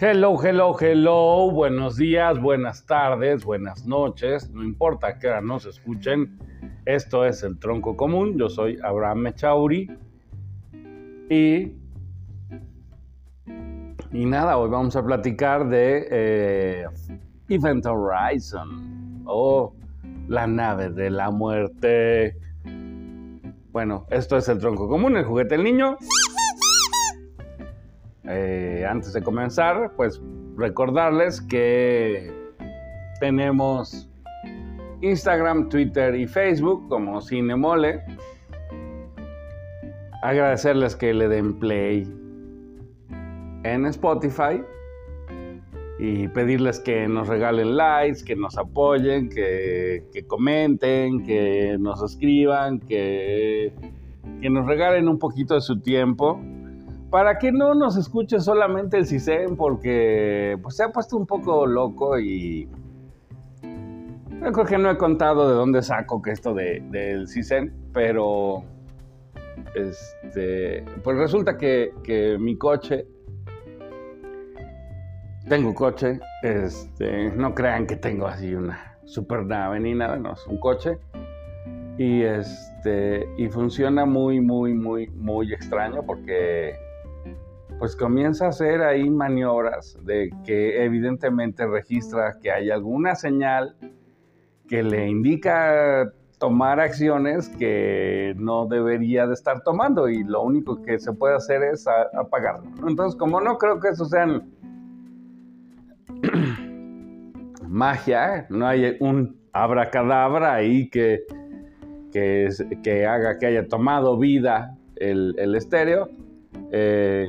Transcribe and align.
Hello, 0.00 0.38
hello, 0.40 0.76
hello. 0.78 1.50
Buenos 1.50 1.96
días, 1.96 2.40
buenas 2.40 2.86
tardes, 2.86 3.44
buenas 3.44 3.84
noches. 3.84 4.48
No 4.48 4.62
importa 4.62 5.18
que 5.18 5.28
nos 5.42 5.66
escuchen. 5.66 6.38
Esto 6.84 7.24
es 7.24 7.42
el 7.42 7.58
Tronco 7.58 7.96
Común. 7.96 8.38
Yo 8.38 8.48
soy 8.48 8.78
Abraham 8.84 9.18
Mechauri. 9.18 9.90
Y. 11.28 11.72
Y 14.12 14.24
nada, 14.24 14.56
hoy 14.56 14.70
vamos 14.70 14.94
a 14.94 15.04
platicar 15.04 15.68
de 15.68 16.06
eh, 16.08 16.86
Event 17.48 17.84
Horizon 17.84 19.24
o 19.26 19.74
la 20.28 20.46
nave 20.46 20.90
de 20.90 21.10
la 21.10 21.32
muerte. 21.32 22.36
Bueno, 23.72 24.06
esto 24.10 24.36
es 24.36 24.48
el 24.48 24.60
Tronco 24.60 24.88
Común, 24.88 25.16
el 25.16 25.24
juguete 25.24 25.56
del 25.56 25.64
niño. 25.64 25.98
Eh, 28.30 28.84
antes 28.86 29.14
de 29.14 29.22
comenzar, 29.22 29.92
pues 29.96 30.20
recordarles 30.56 31.40
que 31.40 32.30
tenemos 33.20 34.06
Instagram, 35.00 35.70
Twitter 35.70 36.14
y 36.14 36.26
Facebook 36.26 36.86
como 36.88 37.22
Cinemole. 37.22 38.02
Agradecerles 40.22 40.94
que 40.94 41.14
le 41.14 41.28
den 41.28 41.58
play 41.58 42.06
en 43.62 43.86
Spotify 43.86 44.62
y 45.98 46.28
pedirles 46.28 46.80
que 46.80 47.08
nos 47.08 47.28
regalen 47.28 47.76
likes, 47.76 48.24
que 48.24 48.36
nos 48.36 48.58
apoyen, 48.58 49.30
que, 49.30 50.04
que 50.12 50.26
comenten, 50.26 51.24
que 51.24 51.76
nos 51.78 52.02
escriban, 52.02 52.78
que, 52.80 53.72
que 54.42 54.50
nos 54.50 54.66
regalen 54.66 55.08
un 55.08 55.18
poquito 55.18 55.54
de 55.54 55.62
su 55.62 55.80
tiempo 55.80 56.38
para 57.10 57.38
que 57.38 57.52
no 57.52 57.74
nos 57.74 57.96
escuche 57.96 58.38
solamente 58.40 58.98
el 58.98 59.06
CISEN, 59.06 59.56
porque 59.56 60.58
pues, 60.62 60.76
se 60.76 60.84
ha 60.84 60.90
puesto 60.90 61.16
un 61.16 61.26
poco 61.26 61.66
loco 61.66 62.18
y 62.18 62.68
creo 64.40 64.64
que 64.64 64.78
no 64.78 64.90
he 64.90 64.98
contado 64.98 65.48
de 65.48 65.54
dónde 65.54 65.82
saco 65.82 66.20
que 66.20 66.32
esto 66.32 66.54
de, 66.54 66.82
del 66.90 67.26
CISEN, 67.28 67.72
pero 67.92 68.62
este, 69.74 70.84
pues 71.02 71.16
resulta 71.16 71.56
que, 71.56 71.92
que, 72.04 72.36
mi 72.38 72.56
coche, 72.56 73.06
tengo 75.48 75.74
coche, 75.74 76.20
este, 76.42 77.30
no 77.30 77.54
crean 77.54 77.86
que 77.86 77.96
tengo 77.96 78.26
así 78.26 78.54
una 78.54 78.98
super 79.04 79.44
nave 79.44 79.80
ni 79.80 79.94
nada, 79.94 80.16
no, 80.16 80.34
es 80.34 80.46
un 80.46 80.58
coche. 80.58 80.98
Y, 81.96 82.22
este, 82.22 83.26
y 83.36 83.48
funciona 83.48 84.04
muy, 84.04 84.40
muy, 84.40 84.72
muy, 84.72 85.08
muy 85.08 85.52
extraño 85.52 86.04
porque 86.06 86.76
pues 87.78 87.94
comienza 87.94 88.46
a 88.46 88.48
hacer 88.48 88.82
ahí 88.82 89.08
maniobras 89.08 89.96
de 90.02 90.30
que 90.44 90.84
evidentemente 90.84 91.66
registra 91.66 92.36
que 92.42 92.50
hay 92.50 92.70
alguna 92.70 93.14
señal 93.14 93.76
que 94.68 94.82
le 94.82 95.08
indica 95.08 96.12
tomar 96.38 96.80
acciones 96.80 97.48
que 97.50 98.34
no 98.36 98.66
debería 98.66 99.26
de 99.26 99.34
estar 99.34 99.62
tomando 99.62 100.08
y 100.08 100.22
lo 100.24 100.42
único 100.42 100.82
que 100.82 100.98
se 100.98 101.12
puede 101.12 101.36
hacer 101.36 101.62
es 101.62 101.86
apagarlo. 101.88 102.70
Entonces, 102.86 103.18
como 103.18 103.40
no 103.40 103.58
creo 103.58 103.80
que 103.80 103.88
eso 103.88 104.04
sean 104.04 104.50
magia, 107.68 108.46
no 108.50 108.66
hay 108.66 108.96
un 109.00 109.36
abracadabra 109.52 110.54
ahí 110.54 110.88
que, 110.90 111.24
que, 112.12 113.06
haga 113.06 113.38
que 113.38 113.46
haya 113.46 113.66
tomado 113.66 114.16
vida 114.18 114.76
el, 114.96 115.34
el 115.38 115.54
estéreo, 115.54 116.08
eh, 116.70 117.28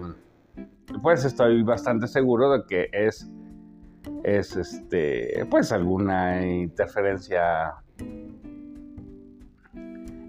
pues 1.01 1.25
estoy 1.25 1.63
bastante 1.63 2.07
seguro 2.07 2.51
de 2.51 2.63
que 2.67 2.89
es, 2.91 3.29
es 4.23 4.55
este, 4.55 5.45
pues 5.49 5.71
alguna 5.71 6.45
interferencia, 6.45 7.75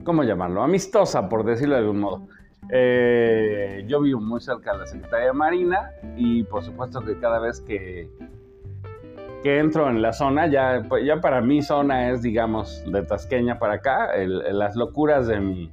¿cómo 0.04 0.22
llamarlo? 0.22 0.62
Amistosa, 0.62 1.28
por 1.28 1.44
decirlo 1.44 1.74
de 1.74 1.80
algún 1.80 2.00
modo. 2.00 2.28
Eh, 2.72 3.84
yo 3.88 4.00
vivo 4.00 4.20
muy 4.20 4.40
cerca 4.40 4.72
de 4.72 4.78
la 4.78 4.86
Secretaría 4.86 5.26
de 5.26 5.32
Marina 5.32 5.90
y 6.16 6.44
por 6.44 6.62
supuesto 6.62 7.00
que 7.00 7.18
cada 7.18 7.40
vez 7.40 7.60
que, 7.60 8.08
que 9.42 9.58
entro 9.58 9.88
en 9.88 10.02
la 10.02 10.12
zona, 10.12 10.46
ya, 10.46 10.82
ya 11.04 11.20
para 11.20 11.40
mi 11.40 11.62
zona 11.62 12.10
es, 12.10 12.22
digamos, 12.22 12.84
de 12.86 13.02
Tasqueña 13.02 13.58
para 13.58 13.74
acá, 13.74 14.10
las 14.24 14.76
locuras 14.76 15.26
de 15.26 15.40
mi, 15.40 15.72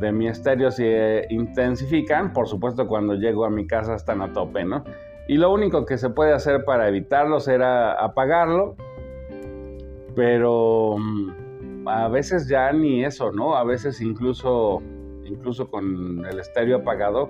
de 0.00 0.12
mi 0.12 0.28
estéreo 0.28 0.70
se 0.70 1.26
intensifican, 1.28 2.32
por 2.32 2.48
supuesto 2.48 2.86
cuando 2.88 3.14
llego 3.14 3.44
a 3.44 3.50
mi 3.50 3.66
casa 3.66 3.94
están 3.94 4.22
a 4.22 4.32
tope, 4.32 4.64
¿no? 4.64 4.82
Y 5.28 5.36
lo 5.36 5.52
único 5.52 5.84
que 5.84 5.98
se 5.98 6.10
puede 6.10 6.32
hacer 6.32 6.64
para 6.64 6.88
evitarlo 6.88 7.38
será 7.38 7.92
apagarlo, 7.92 8.74
pero 10.16 10.96
mm, 10.98 11.86
a 11.86 12.08
veces 12.08 12.48
ya 12.48 12.72
ni 12.72 13.04
eso, 13.04 13.30
¿no? 13.30 13.56
A 13.56 13.64
veces 13.64 14.00
incluso, 14.00 14.82
incluso 15.24 15.70
con 15.70 16.24
el 16.24 16.40
estéreo 16.40 16.78
apagado 16.78 17.28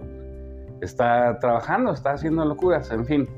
está 0.81 1.38
trabajando, 1.41 1.92
está 1.92 2.12
haciendo 2.12 2.44
locuras, 2.44 2.91
en 2.91 3.04
fin. 3.04 3.28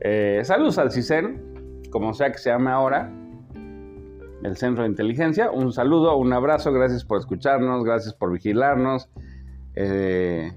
Eh, 0.00 0.40
saludos 0.42 0.78
al 0.78 0.90
CISEN, 0.90 1.82
como 1.90 2.14
sea 2.14 2.32
que 2.32 2.38
se 2.38 2.50
llame 2.50 2.70
ahora, 2.70 3.12
el 4.42 4.56
Centro 4.56 4.84
de 4.84 4.90
Inteligencia. 4.90 5.50
Un 5.50 5.72
saludo, 5.72 6.16
un 6.16 6.32
abrazo, 6.32 6.72
gracias 6.72 7.04
por 7.04 7.18
escucharnos, 7.18 7.84
gracias 7.84 8.14
por 8.14 8.32
vigilarnos. 8.32 9.08
Eh, 9.74 10.52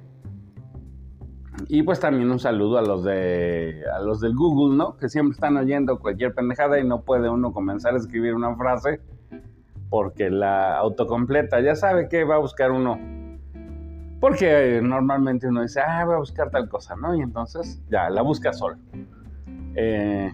y 1.68 1.84
pues 1.84 2.00
también 2.00 2.32
un 2.32 2.40
saludo 2.40 2.78
a 2.78 2.82
los 2.82 3.04
de 3.04 3.84
a 3.94 4.00
los 4.00 4.20
del 4.20 4.36
Google, 4.36 4.76
¿no? 4.76 4.98
Que 4.98 5.08
siempre 5.10 5.34
están 5.34 5.56
oyendo 5.58 6.00
cualquier 6.00 6.34
pendejada 6.34 6.80
y 6.80 6.88
no 6.88 7.02
puede 7.02 7.30
uno 7.30 7.54
comenzar 7.54 7.94
a 7.94 7.98
escribir 7.98 8.34
una 8.34 8.56
frase 8.56 9.02
porque 9.90 10.32
la 10.32 10.78
autocompleta 10.78 11.62
ya 11.62 11.76
sabe 11.76 12.10
que 12.10 12.24
va 12.24 12.36
a 12.36 12.40
buscar 12.40 12.72
uno. 12.72 12.98
Porque 14.20 14.80
normalmente 14.82 15.48
uno 15.48 15.62
dice, 15.62 15.82
ah, 15.82 16.04
voy 16.06 16.16
a 16.16 16.18
buscar 16.18 16.50
tal 16.50 16.68
cosa, 16.68 16.96
¿no? 16.96 17.14
Y 17.14 17.22
entonces 17.22 17.80
ya 17.92 18.10
la 18.10 18.24
busca 18.24 18.54
solo. 18.54 18.78
Eh, 19.76 20.32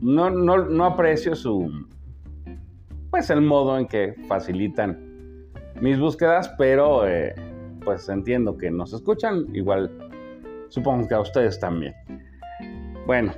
no, 0.00 0.30
no, 0.30 0.64
no 0.64 0.84
aprecio 0.84 1.36
su, 1.36 1.86
pues 3.16 3.30
el 3.30 3.40
modo 3.40 3.78
en 3.78 3.86
que 3.86 4.14
facilitan 4.28 5.48
mis 5.80 5.98
búsquedas, 5.98 6.54
pero 6.58 7.08
eh, 7.08 7.34
pues 7.82 8.06
entiendo 8.10 8.58
que 8.58 8.70
nos 8.70 8.92
escuchan, 8.92 9.46
igual 9.54 9.90
supongo 10.68 11.08
que 11.08 11.14
a 11.14 11.20
ustedes 11.20 11.58
también. 11.58 11.94
Bueno, 13.06 13.32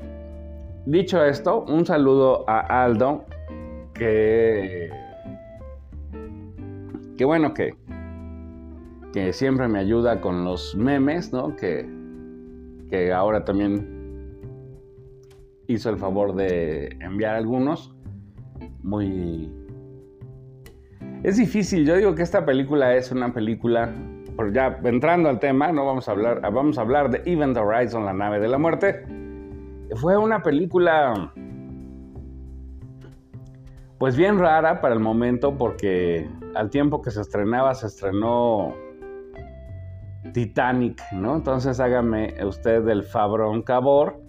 dicho 0.85 1.25
esto, 1.25 1.65
un 1.69 1.87
saludo 1.87 2.45
a 2.51 2.83
Aldo, 2.83 3.25
que, 3.95 4.91
que 7.17 7.25
bueno 7.25 7.55
que, 7.55 7.77
que 9.13 9.33
siempre 9.33 9.69
me 9.69 9.79
ayuda 9.79 10.21
con 10.21 10.45
los 10.45 10.75
memes, 10.75 11.33
¿no? 11.33 11.55
Que, 11.55 11.89
que 12.91 13.13
ahora 13.13 13.45
también 13.45 14.41
hizo 15.69 15.89
el 15.89 15.99
favor 15.99 16.35
de 16.35 16.97
enviar 17.01 17.37
algunos 17.37 17.95
muy 18.83 19.53
es 21.23 21.37
difícil, 21.37 21.85
yo 21.85 21.97
digo 21.97 22.15
que 22.15 22.23
esta 22.23 22.45
película 22.45 22.95
es 22.95 23.11
una 23.11 23.33
película, 23.33 23.91
por 24.37 24.53
ya 24.53 24.79
entrando 24.85 25.29
al 25.29 25.41
tema, 25.41 25.73
no 25.73 25.85
vamos 25.85 26.09
a 26.09 26.13
hablar, 26.13 26.41
vamos 26.41 26.79
a 26.79 26.83
hablar 26.83 27.11
de 27.11 27.23
Event 27.31 27.57
Horizon, 27.57 28.05
la 28.05 28.13
nave 28.13 28.39
de 28.39 28.49
la 28.49 28.59
muerte. 28.59 29.05
Fue 29.97 30.17
una 30.17 30.43
película 30.43 31.33
pues 33.99 34.17
bien 34.17 34.39
rara 34.39 34.81
para 34.81 34.95
el 34.95 35.01
momento 35.01 35.57
porque 35.59 36.29
al 36.55 36.71
tiempo 36.71 37.03
que 37.03 37.11
se 37.11 37.21
estrenaba 37.21 37.75
se 37.75 37.89
estrenó 37.89 38.75
Titanic, 40.33 41.03
¿no? 41.13 41.37
Entonces 41.37 41.81
hágame 41.81 42.35
usted 42.45 42.87
el 42.89 43.03
fabrón 43.03 43.63
cabor 43.63 44.28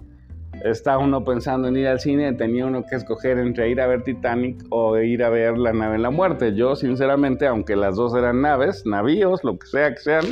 está 0.64 0.98
uno 0.98 1.24
pensando 1.24 1.68
en 1.68 1.78
ir 1.78 1.88
al 1.88 2.00
cine, 2.00 2.34
tenía 2.34 2.66
uno 2.66 2.84
que 2.86 2.96
escoger 2.96 3.38
entre 3.40 3.70
ir 3.70 3.80
a 3.82 3.88
ver 3.88 4.04
Titanic 4.04 4.64
o 4.70 4.98
ir 4.98 5.24
a 5.24 5.30
ver 5.30 5.58
La 5.58 5.74
nave 5.74 5.94
de 5.94 6.00
la 6.00 6.10
muerte. 6.10 6.56
Yo, 6.56 6.76
sinceramente, 6.76 7.48
aunque 7.48 7.76
las 7.76 7.96
dos 7.96 8.16
eran 8.16 8.42
naves, 8.42 8.86
navíos, 8.86 9.44
lo 9.44 9.58
que 9.58 9.68
sea 9.68 9.90
que 9.92 9.98
sean, 9.98 10.26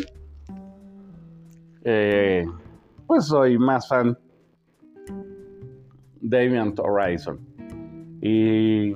eh, 1.84 2.46
pues 3.06 3.26
soy 3.26 3.58
más 3.58 3.88
fan 3.88 4.18
de 6.22 6.44
Event 6.44 6.80
Horizon. 6.80 7.40
Y 8.22 8.92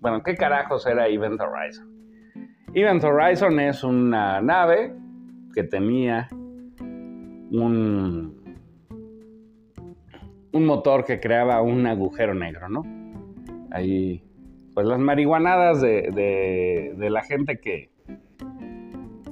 bueno, 0.00 0.22
¿qué 0.24 0.34
carajos 0.34 0.86
era 0.86 1.08
Event 1.08 1.40
Horizon? 1.40 1.90
Event 2.74 3.04
Horizon 3.04 3.60
es 3.60 3.84
una 3.84 4.40
nave 4.40 4.94
que 5.54 5.64
tenía 5.64 6.28
un 7.50 8.41
un 10.52 10.66
motor 10.66 11.04
que 11.04 11.18
creaba 11.18 11.62
un 11.62 11.86
agujero 11.86 12.34
negro, 12.34 12.68
¿no? 12.68 12.84
Ahí, 13.70 14.22
pues 14.74 14.86
las 14.86 14.98
marihuanadas 14.98 15.80
de, 15.80 16.94
la 16.98 17.22
gente 17.22 17.58
que, 17.58 17.90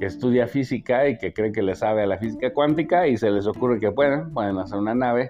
estudia 0.01 0.47
física 0.47 1.09
y 1.09 1.19
que 1.19 1.35
cree 1.35 1.53
que 1.53 1.61
le 1.61 1.75
sabe 1.75 2.05
a 2.05 2.07
la 2.07 2.17
física 2.17 2.55
cuántica 2.55 3.07
y 3.07 3.19
se 3.19 3.31
les 3.31 3.47
ocurre 3.47 3.79
que 3.79 3.93
pueden, 3.93 4.33
pueden 4.33 4.57
hacer 4.57 4.79
una 4.79 4.95
nave 4.95 5.29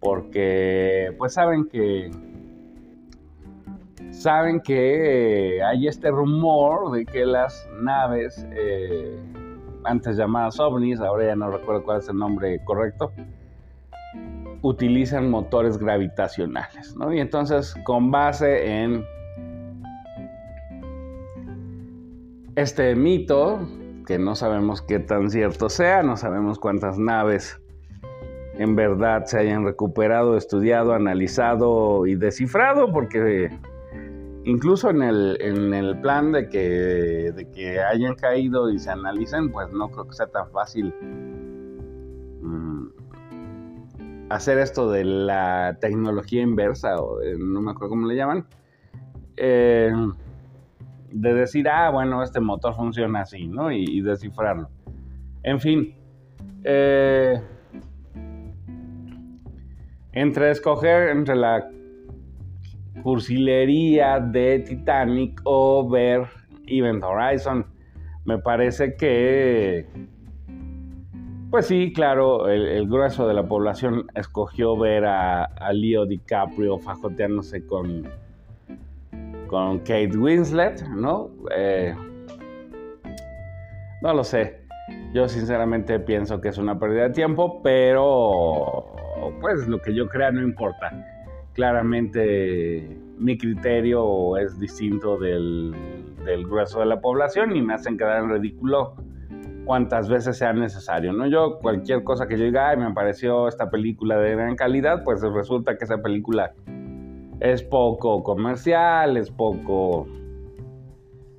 porque 0.00 1.14
pues 1.16 1.34
saben 1.34 1.68
que 1.68 2.10
saben 4.10 4.60
que 4.60 5.62
hay 5.62 5.86
este 5.86 6.10
rumor 6.10 6.90
de 6.90 7.06
que 7.06 7.24
las 7.24 7.68
naves 7.80 8.44
eh, 8.50 9.16
antes 9.84 10.16
llamadas 10.16 10.58
ovnis, 10.58 11.00
ahora 11.00 11.26
ya 11.26 11.36
no 11.36 11.50
recuerdo 11.50 11.84
cuál 11.84 11.98
es 11.98 12.08
el 12.08 12.16
nombre 12.16 12.58
correcto, 12.64 13.12
utilizan 14.62 15.30
motores 15.30 15.78
gravitacionales, 15.78 16.96
¿no? 16.96 17.12
Y 17.12 17.20
entonces 17.20 17.74
con 17.84 18.10
base 18.10 18.82
en 18.82 19.04
este 22.56 22.94
mito, 22.94 23.68
que 24.06 24.18
no 24.18 24.34
sabemos 24.34 24.82
qué 24.82 24.98
tan 24.98 25.30
cierto 25.30 25.68
sea, 25.68 26.02
no 26.02 26.16
sabemos 26.16 26.58
cuántas 26.58 26.98
naves 26.98 27.60
en 28.58 28.74
verdad 28.74 29.24
se 29.26 29.38
hayan 29.38 29.64
recuperado, 29.64 30.36
estudiado, 30.36 30.94
analizado 30.94 32.06
y 32.06 32.14
descifrado, 32.14 32.90
porque 32.92 33.50
incluso 34.44 34.90
en 34.90 35.02
el, 35.02 35.98
plan 36.00 36.32
de 36.32 36.48
que, 36.48 37.32
de 37.34 37.50
que 37.50 37.80
hayan 37.80 38.14
caído 38.14 38.70
y 38.70 38.78
se 38.78 38.90
analicen, 38.90 39.52
pues 39.52 39.70
no 39.72 39.90
creo 39.90 40.06
que 40.06 40.14
sea 40.14 40.28
tan 40.28 40.50
fácil 40.50 40.94
hacer 44.28 44.58
esto 44.58 44.90
de 44.90 45.04
la 45.04 45.78
tecnología 45.80 46.42
inversa, 46.42 46.96
o 46.96 47.18
no 47.38 47.60
me 47.60 47.70
acuerdo 47.70 47.90
cómo 47.90 48.06
le 48.06 48.16
llaman. 48.16 48.46
Eh, 49.36 49.92
de 51.10 51.34
decir, 51.34 51.68
ah, 51.68 51.90
bueno, 51.90 52.22
este 52.22 52.40
motor 52.40 52.74
funciona 52.74 53.20
así, 53.20 53.46
¿no? 53.46 53.70
Y, 53.70 54.00
descifrarlo. 54.00 54.68
En 55.42 55.60
fin, 55.60 55.94
eh, 56.64 57.40
entre 60.12 60.50
escoger 60.50 61.10
entre 61.10 61.36
la 61.36 61.70
cursilería 63.02 64.18
de 64.18 64.58
Titanic 64.60 65.40
o 65.44 65.88
ver 65.88 66.26
Event 66.66 67.04
Horizon, 67.04 67.66
me 68.24 68.38
parece 68.38 68.96
que, 68.96 69.86
pues 71.50 71.66
sí, 71.66 71.92
claro, 71.92 72.48
el, 72.48 72.88
grueso 72.88 73.26
de 73.26 73.34
la 73.34 73.46
población 73.46 74.06
escogió 74.14 74.76
ver 74.76 75.04
a, 75.06 75.48
Leo 75.72 76.06
DiCaprio 76.06 76.78
fajoteándose 76.78 77.66
con 77.66 78.08
con 79.46 79.78
Kate 79.78 80.16
Winslet, 80.16 80.82
¿no? 80.88 81.30
Eh, 81.56 81.94
no 84.02 84.12
lo 84.12 84.24
sé. 84.24 84.66
Yo 85.14 85.28
sinceramente 85.28 86.00
pienso 86.00 86.40
que 86.40 86.48
es 86.48 86.58
una 86.58 86.78
pérdida 86.78 87.04
de 87.04 87.10
tiempo, 87.10 87.62
pero 87.62 88.86
pues 89.40 89.66
lo 89.68 89.80
que 89.80 89.94
yo 89.94 90.08
crea 90.08 90.30
no 90.30 90.42
importa. 90.42 90.90
Claramente 91.54 92.98
mi 93.18 93.38
criterio 93.38 94.36
es 94.36 94.58
distinto 94.58 95.16
del, 95.16 95.74
del 96.24 96.44
grueso 96.44 96.80
de 96.80 96.86
la 96.86 97.00
población 97.00 97.56
y 97.56 97.62
me 97.62 97.74
hacen 97.74 97.96
quedar 97.96 98.22
en 98.22 98.30
ridículo 98.30 98.96
cuantas 99.66 100.08
veces 100.08 100.38
sea 100.38 100.52
necesario, 100.52 101.12
¿no? 101.12 101.26
Yo 101.26 101.58
cualquier 101.58 102.04
cosa 102.04 102.26
que 102.28 102.38
yo 102.38 102.44
diga, 102.44 102.70
Ay, 102.70 102.76
me 102.78 102.94
pareció 102.94 103.48
esta 103.48 103.68
película 103.68 104.16
de 104.16 104.36
gran 104.36 104.54
calidad, 104.54 105.02
pues 105.04 105.20
resulta 105.20 105.76
que 105.76 105.84
esa 105.84 105.98
película 105.98 106.54
es 107.40 107.62
poco 107.62 108.22
comercial, 108.22 109.16
es 109.16 109.30
poco, 109.30 110.06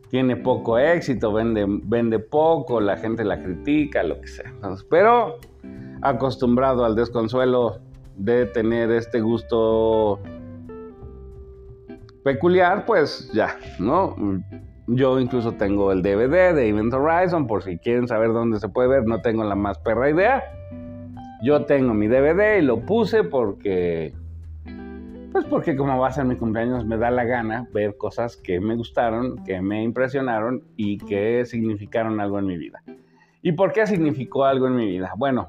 tiene 0.09 0.35
poco 0.35 0.77
éxito, 0.77 1.31
vende, 1.31 1.65
vende 1.67 2.19
poco, 2.19 2.81
la 2.81 2.97
gente 2.97 3.23
la 3.23 3.41
critica, 3.41 4.03
lo 4.03 4.19
que 4.19 4.27
sea. 4.27 4.53
pero 4.89 5.37
acostumbrado 6.01 6.85
al 6.85 6.95
desconsuelo 6.95 7.79
de 8.17 8.45
tener 8.45 8.91
este 8.91 9.21
gusto 9.21 10.19
peculiar, 12.23 12.85
pues 12.85 13.31
ya, 13.33 13.57
¿no? 13.79 14.15
Yo 14.87 15.19
incluso 15.19 15.51
tengo 15.53 15.91
el 15.91 16.01
DVD 16.01 16.55
de 16.55 16.69
Event 16.69 16.93
Horizon, 16.93 17.45
por 17.45 17.61
si 17.61 17.77
quieren 17.77 18.07
saber 18.07 18.31
dónde 18.31 18.59
se 18.59 18.69
puede 18.69 18.87
ver, 18.87 19.05
no 19.05 19.21
tengo 19.21 19.43
la 19.43 19.55
más 19.55 19.77
perra 19.79 20.09
idea. 20.09 20.43
Yo 21.43 21.65
tengo 21.65 21.93
mi 21.93 22.07
DVD 22.07 22.57
y 22.57 22.61
lo 22.61 22.85
puse 22.85 23.23
porque 23.23 24.13
pues 25.31 25.45
porque 25.45 25.75
como 25.75 25.99
va 25.99 26.07
a 26.07 26.11
ser 26.11 26.25
mi 26.25 26.35
cumpleaños 26.35 26.85
me 26.85 26.97
da 26.97 27.11
la 27.11 27.25
gana 27.25 27.67
ver 27.73 27.97
cosas 27.97 28.37
que 28.37 28.59
me 28.59 28.75
gustaron, 28.75 29.43
que 29.43 29.61
me 29.61 29.83
impresionaron 29.83 30.63
y 30.77 30.97
que 30.97 31.45
significaron 31.45 32.19
algo 32.19 32.39
en 32.39 32.47
mi 32.47 32.57
vida. 32.57 32.81
¿Y 33.41 33.51
por 33.51 33.73
qué 33.73 33.85
significó 33.85 34.45
algo 34.45 34.67
en 34.67 34.75
mi 34.77 34.87
vida? 34.87 35.11
Bueno, 35.17 35.47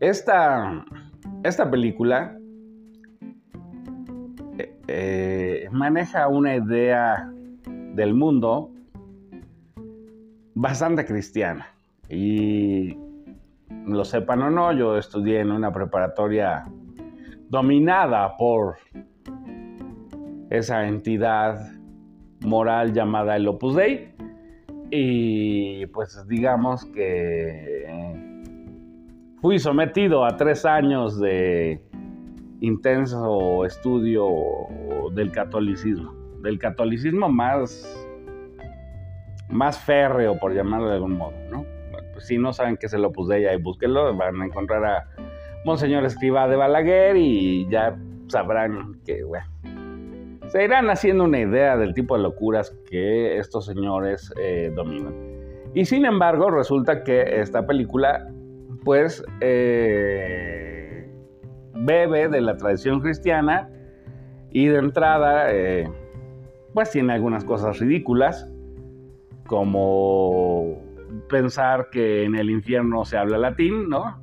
esta, 0.00 0.84
esta 1.44 1.70
película 1.70 2.36
eh, 4.92 5.68
maneja 5.70 6.26
una 6.26 6.56
idea 6.56 7.30
del 7.94 8.12
mundo 8.12 8.72
bastante 10.54 11.04
cristiana. 11.04 11.68
Y 12.08 12.96
lo 13.86 14.04
sepan 14.04 14.42
o 14.42 14.50
no, 14.50 14.72
yo 14.72 14.98
estudié 14.98 15.40
en 15.40 15.52
una 15.52 15.72
preparatoria 15.72 16.64
dominada 17.48 18.36
por 18.36 18.78
esa 20.50 20.88
entidad 20.88 21.70
moral 22.40 22.92
llamada 22.92 23.36
el 23.36 23.46
Opus 23.46 23.76
Dei. 23.76 24.12
Y 24.90 25.86
pues 25.86 26.26
digamos 26.26 26.84
que 26.86 27.86
fui 29.40 29.60
sometido 29.60 30.24
a 30.24 30.36
tres 30.36 30.64
años 30.64 31.20
de 31.20 31.80
intenso 32.60 33.64
estudio 33.64 34.28
del 35.12 35.32
catolicismo. 35.32 36.14
Del 36.42 36.58
catolicismo 36.58 37.28
más, 37.28 38.08
más 39.48 39.78
férreo, 39.78 40.38
por 40.38 40.54
llamarlo 40.54 40.88
de 40.88 40.94
algún 40.94 41.16
modo, 41.16 41.34
¿no? 41.50 41.64
Pues 42.12 42.26
si 42.26 42.38
no 42.38 42.52
saben 42.52 42.76
qué 42.76 42.86
es 42.86 42.92
el 42.92 43.04
Opus 43.04 43.28
Dei, 43.28 43.46
ahí 43.46 43.56
búsquenlo, 43.56 44.14
van 44.16 44.40
a 44.40 44.46
encontrar 44.46 44.84
a 44.84 45.08
Monseñor 45.64 46.04
Escriba 46.04 46.48
de 46.48 46.56
Balaguer 46.56 47.16
y 47.16 47.68
ya 47.68 47.96
sabrán 48.28 49.00
que, 49.04 49.22
bueno, 49.24 49.46
se 50.48 50.64
irán 50.64 50.88
haciendo 50.90 51.24
una 51.24 51.40
idea 51.40 51.76
del 51.76 51.94
tipo 51.94 52.16
de 52.16 52.22
locuras 52.22 52.76
que 52.88 53.38
estos 53.38 53.66
señores 53.66 54.32
eh, 54.40 54.72
dominan. 54.74 55.14
Y 55.74 55.84
sin 55.84 56.04
embargo, 56.04 56.50
resulta 56.50 57.04
que 57.04 57.40
esta 57.40 57.66
película, 57.66 58.28
pues, 58.84 59.22
eh, 59.40 60.79
bebe 61.74 62.28
de 62.28 62.40
la 62.40 62.56
tradición 62.56 63.00
cristiana 63.00 63.68
y 64.50 64.66
de 64.66 64.78
entrada, 64.78 65.52
eh, 65.52 65.88
pues 66.74 66.90
tiene 66.90 67.12
algunas 67.12 67.44
cosas 67.44 67.78
ridículas, 67.78 68.48
como 69.46 70.78
pensar 71.28 71.88
que 71.90 72.24
en 72.24 72.36
el 72.36 72.50
infierno 72.50 73.04
se 73.04 73.16
habla 73.16 73.38
latín, 73.38 73.88
¿no? 73.88 74.20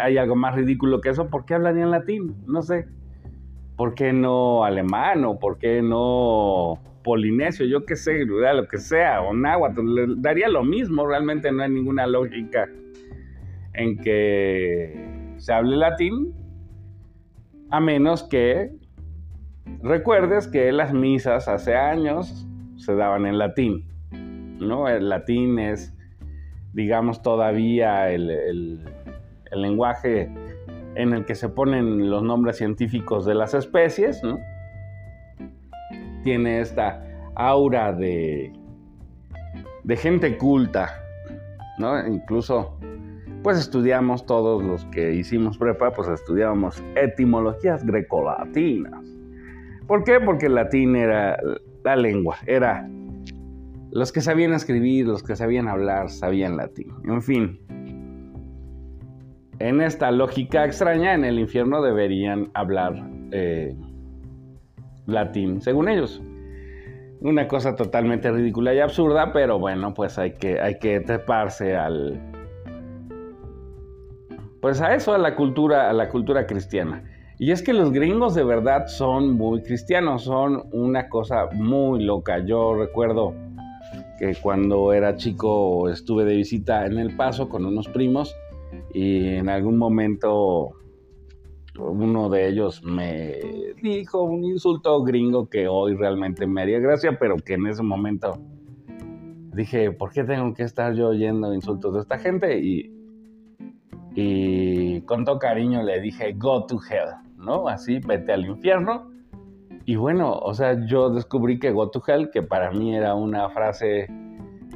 hay 0.00 0.18
algo 0.18 0.36
más 0.36 0.54
ridículo 0.54 1.00
que 1.00 1.10
eso. 1.10 1.28
¿Por 1.28 1.44
qué 1.44 1.54
hablarían 1.54 1.90
latín? 1.90 2.34
No 2.46 2.62
sé. 2.62 2.86
¿Por 3.76 3.94
qué 3.94 4.12
no 4.12 4.64
alemán 4.64 5.24
o 5.24 5.38
por 5.38 5.58
qué 5.58 5.80
no 5.82 6.78
polinesio? 7.02 7.66
Yo 7.66 7.84
qué 7.86 7.96
sé, 7.96 8.24
lo 8.24 8.68
que 8.68 8.78
sea, 8.78 9.22
o 9.22 9.32
náhuatl. 9.32 10.20
Daría 10.20 10.48
lo 10.48 10.64
mismo. 10.64 11.06
Realmente 11.06 11.50
no 11.52 11.62
hay 11.62 11.70
ninguna 11.70 12.06
lógica 12.06 12.68
en 13.74 13.96
que 13.98 15.19
se 15.40 15.52
hable 15.52 15.76
latín. 15.76 16.32
A 17.70 17.80
menos 17.80 18.22
que 18.22 18.70
recuerdes 19.82 20.48
que 20.48 20.72
las 20.72 20.92
misas 20.92 21.48
hace 21.48 21.74
años 21.74 22.46
se 22.76 22.94
daban 22.94 23.26
en 23.26 23.38
latín. 23.38 23.86
¿no? 24.58 24.88
El 24.88 25.08
latín 25.08 25.58
es, 25.58 25.96
digamos, 26.72 27.22
todavía 27.22 28.10
el 28.10 28.84
el 29.50 29.62
lenguaje 29.62 30.30
en 30.94 31.12
el 31.12 31.24
que 31.24 31.34
se 31.34 31.48
ponen 31.48 32.10
los 32.10 32.22
nombres 32.22 32.56
científicos 32.56 33.24
de 33.24 33.34
las 33.34 33.54
especies, 33.54 34.22
¿no? 34.22 34.38
Tiene 36.22 36.60
esta 36.60 37.02
aura 37.34 37.92
de, 37.92 38.52
de 39.84 39.96
gente 39.96 40.36
culta, 40.36 41.02
¿no? 41.78 42.06
Incluso, 42.06 42.78
pues 43.42 43.58
estudiamos 43.58 44.26
todos 44.26 44.62
los 44.62 44.84
que 44.86 45.14
hicimos 45.14 45.56
prepa, 45.56 45.92
pues 45.92 46.08
estudiábamos 46.08 46.82
etimologías 46.94 47.84
grecolatinas. 47.84 49.04
¿Por 49.86 50.04
qué? 50.04 50.20
Porque 50.20 50.46
el 50.46 50.54
latín 50.54 50.94
era 50.94 51.38
la 51.84 51.96
lengua, 51.96 52.36
era 52.46 52.88
los 53.90 54.12
que 54.12 54.20
sabían 54.20 54.52
escribir, 54.52 55.06
los 55.06 55.22
que 55.22 55.36
sabían 55.36 55.68
hablar, 55.68 56.10
sabían 56.10 56.56
latín. 56.56 56.92
En 57.04 57.22
fin, 57.22 57.58
en 59.58 59.80
esta 59.80 60.10
lógica 60.10 60.64
extraña, 60.64 61.14
en 61.14 61.24
el 61.24 61.38
infierno 61.38 61.82
deberían 61.82 62.50
hablar 62.54 62.94
eh, 63.32 63.76
latín, 65.06 65.60
según 65.60 65.88
ellos. 65.88 66.22
Una 67.20 67.46
cosa 67.46 67.76
totalmente 67.76 68.30
ridícula 68.30 68.72
y 68.72 68.80
absurda, 68.80 69.32
pero 69.32 69.58
bueno, 69.58 69.92
pues 69.92 70.18
hay 70.18 70.32
que, 70.32 70.60
hay 70.60 70.78
que 70.78 71.00
treparse 71.00 71.76
al. 71.76 72.29
Pues 74.60 74.80
a 74.80 74.94
eso, 74.94 75.14
a 75.14 75.18
la 75.18 75.34
cultura, 75.36 75.88
a 75.88 75.92
la 75.92 76.08
cultura 76.08 76.46
cristiana. 76.46 77.02
Y 77.38 77.52
es 77.52 77.62
que 77.62 77.72
los 77.72 77.90
gringos 77.92 78.34
de 78.34 78.44
verdad 78.44 78.86
son 78.86 79.32
muy 79.32 79.62
cristianos, 79.62 80.24
son 80.24 80.64
una 80.72 81.08
cosa 81.08 81.48
muy 81.54 82.04
loca. 82.04 82.44
Yo 82.44 82.74
recuerdo 82.74 83.34
que 84.18 84.34
cuando 84.34 84.92
era 84.92 85.16
chico 85.16 85.88
estuve 85.88 86.26
de 86.26 86.36
visita 86.36 86.84
en 86.84 86.98
El 86.98 87.16
Paso 87.16 87.48
con 87.48 87.64
unos 87.64 87.88
primos 87.88 88.36
y 88.92 89.36
en 89.36 89.48
algún 89.48 89.78
momento 89.78 90.72
uno 91.78 92.28
de 92.28 92.48
ellos 92.48 92.82
me 92.84 93.38
dijo 93.82 94.22
un 94.22 94.44
insulto 94.44 95.02
gringo 95.02 95.48
que 95.48 95.66
hoy 95.66 95.94
realmente 95.94 96.46
me 96.46 96.60
haría 96.60 96.78
gracia, 96.78 97.18
pero 97.18 97.36
que 97.36 97.54
en 97.54 97.66
ese 97.66 97.82
momento 97.82 98.38
dije, 99.54 99.90
¿por 99.92 100.12
qué 100.12 100.24
tengo 100.24 100.52
que 100.52 100.64
estar 100.64 100.94
yo 100.94 101.08
oyendo 101.08 101.54
insultos 101.54 101.94
de 101.94 102.00
esta 102.00 102.18
gente? 102.18 102.60
Y, 102.60 102.99
y 104.20 105.00
con 105.02 105.24
todo 105.24 105.38
cariño 105.38 105.82
le 105.82 106.00
dije, 106.00 106.34
go 106.36 106.66
to 106.66 106.78
hell, 106.90 107.14
¿no? 107.36 107.68
Así, 107.68 107.98
vete 107.98 108.32
al 108.32 108.46
infierno. 108.46 109.10
Y 109.84 109.96
bueno, 109.96 110.32
o 110.32 110.54
sea, 110.54 110.86
yo 110.86 111.10
descubrí 111.10 111.58
que 111.58 111.70
go 111.70 111.90
to 111.90 112.02
hell, 112.06 112.30
que 112.30 112.42
para 112.42 112.70
mí 112.70 112.94
era 112.94 113.14
una 113.14 113.48
frase 113.50 114.08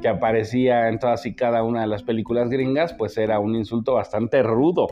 que 0.01 0.07
aparecía 0.07 0.89
en 0.89 0.99
todas 0.99 1.25
y 1.25 1.35
cada 1.35 1.63
una 1.63 1.81
de 1.81 1.87
las 1.87 2.03
películas 2.03 2.49
gringas, 2.49 2.93
pues 2.93 3.17
era 3.17 3.39
un 3.39 3.55
insulto 3.55 3.93
bastante 3.93 4.43
rudo 4.43 4.87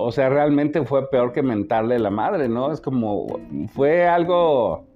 o 0.00 0.12
sea, 0.12 0.28
realmente 0.28 0.84
fue 0.84 1.10
peor 1.10 1.32
que 1.32 1.42
mentarle 1.42 1.98
la 1.98 2.10
madre, 2.10 2.48
¿no? 2.48 2.70
Es 2.70 2.80
como, 2.80 3.26
fue 3.66 4.06
algo, 4.06 4.86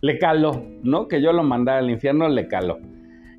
le 0.00 0.18
caló, 0.18 0.64
¿no? 0.82 1.06
Que 1.06 1.22
yo 1.22 1.32
lo 1.32 1.44
mandara 1.44 1.78
al 1.78 1.88
infierno, 1.88 2.28
le 2.28 2.48
caló. 2.48 2.78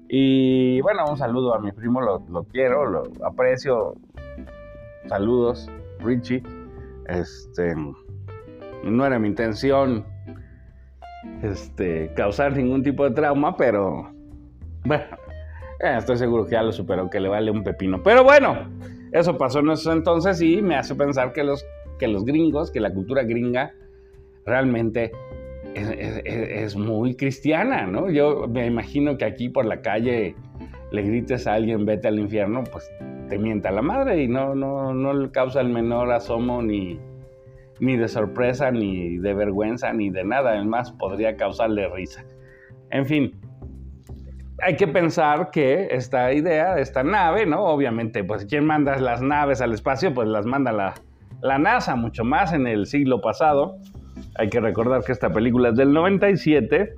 Y 0.08 0.80
bueno, 0.80 1.04
un 1.10 1.18
saludo 1.18 1.54
a 1.54 1.60
mi 1.60 1.74
primo, 1.74 2.00
lo, 2.00 2.24
quiero, 2.46 2.86
lo 2.86 3.04
aprecio. 3.26 3.96
Saludos, 5.10 5.68
Richie. 6.00 6.44
Este, 7.08 7.74
no 8.84 9.06
era 9.06 9.18
mi 9.18 9.28
intención 9.28 10.06
este, 11.42 12.14
causar 12.16 12.56
ningún 12.56 12.84
tipo 12.84 13.04
de 13.10 13.16
trauma, 13.16 13.58
pero 13.58 14.14
bueno, 14.86 15.06
eh, 15.80 15.96
estoy 15.98 16.18
seguro 16.18 16.46
que 16.46 16.52
ya 16.52 16.62
lo 16.62 16.72
superó, 16.72 17.10
que 17.10 17.20
le 17.20 17.28
vale 17.28 17.50
un 17.50 17.64
pepino. 17.64 18.04
Pero 18.04 18.24
bueno, 18.24 18.70
eso 19.12 19.36
pasó 19.36 19.60
en 19.60 19.72
esos 19.72 19.92
entonces 19.92 20.42
y 20.44 20.62
me 20.62 20.76
hace 20.76 20.94
pensar 20.94 21.34
que 21.34 21.44
los, 21.44 21.66
que 21.98 22.08
los 22.08 22.24
gringos, 22.24 22.70
que 22.70 22.80
la 22.80 22.94
cultura 22.94 23.24
gringa 23.24 23.74
realmente 24.46 25.12
es, 25.74 26.76
muy 26.76 27.16
cristiana, 27.16 27.88
¿no? 27.88 28.12
Yo 28.12 28.48
me 28.48 28.68
imagino 28.68 29.18
que 29.18 29.26
aquí 29.26 29.50
por 29.50 29.66
la 29.66 29.82
calle 29.82 30.36
le 30.92 31.02
grites 31.02 31.48
a 31.48 31.54
alguien 31.54 31.86
vete 31.86 32.08
al 32.08 32.20
infierno, 32.20 32.64
pues 32.64 32.88
te 33.30 33.38
mienta 33.38 33.72
la 33.72 33.82
madre 33.82 34.24
y 34.24 34.28
no, 34.28 34.56
no, 34.56 34.94
no 34.94 35.14
le 35.14 35.32
causa 35.32 35.62
el 35.62 35.70
menor 35.70 36.12
asomo 36.12 36.62
ni, 36.62 37.00
ni 37.80 37.96
de 37.96 38.08
sorpresa, 38.08 38.72
ni 38.72 39.18
de 39.18 39.34
vergüenza, 39.34 39.94
ni 39.94 40.10
de 40.10 40.24
nada. 40.24 40.52
Además, 40.52 40.92
podría 40.92 41.38
causarle 41.38 41.88
risa. 41.90 42.26
En 42.90 43.06
fin, 43.06 43.40
hay 44.62 44.76
que 44.76 44.88
pensar 44.88 45.52
que 45.52 45.88
esta 45.92 46.34
idea, 46.34 46.80
esta 46.80 47.04
nave, 47.04 47.46
¿no? 47.46 47.64
Obviamente, 47.66 48.24
pues 48.24 48.46
¿quién 48.46 48.66
manda 48.66 48.98
las 48.98 49.22
naves 49.22 49.62
al 49.62 49.74
espacio? 49.74 50.14
Pues 50.14 50.28
las 50.28 50.46
manda 50.46 50.72
la, 50.72 50.96
la 51.42 51.58
NASA, 51.58 51.96
mucho 51.96 52.24
más 52.24 52.52
en 52.54 52.68
el 52.68 52.86
siglo 52.86 53.22
pasado. 53.22 53.78
Hay 54.36 54.50
que 54.50 54.60
recordar 54.60 55.04
que 55.04 55.12
esta 55.12 55.30
película 55.30 55.70
es 55.70 55.76
del 55.76 55.94
97 55.94 56.96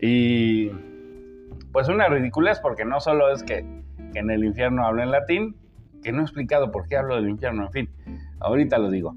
y 0.00 0.70
pues 1.72 1.88
una 1.88 2.08
ridiculez 2.08 2.58
porque 2.60 2.84
no 2.84 3.00
solo 3.00 3.30
es 3.32 3.42
que, 3.42 3.64
en 4.18 4.30
el 4.30 4.44
infierno 4.44 4.86
hablo 4.86 5.02
en 5.02 5.10
latín, 5.10 5.56
que 6.02 6.12
no 6.12 6.20
he 6.20 6.22
explicado 6.22 6.70
por 6.70 6.86
qué 6.86 6.96
hablo 6.96 7.16
del 7.16 7.28
infierno, 7.28 7.64
en 7.64 7.72
fin, 7.72 7.90
ahorita 8.40 8.78
lo 8.78 8.90
digo, 8.90 9.16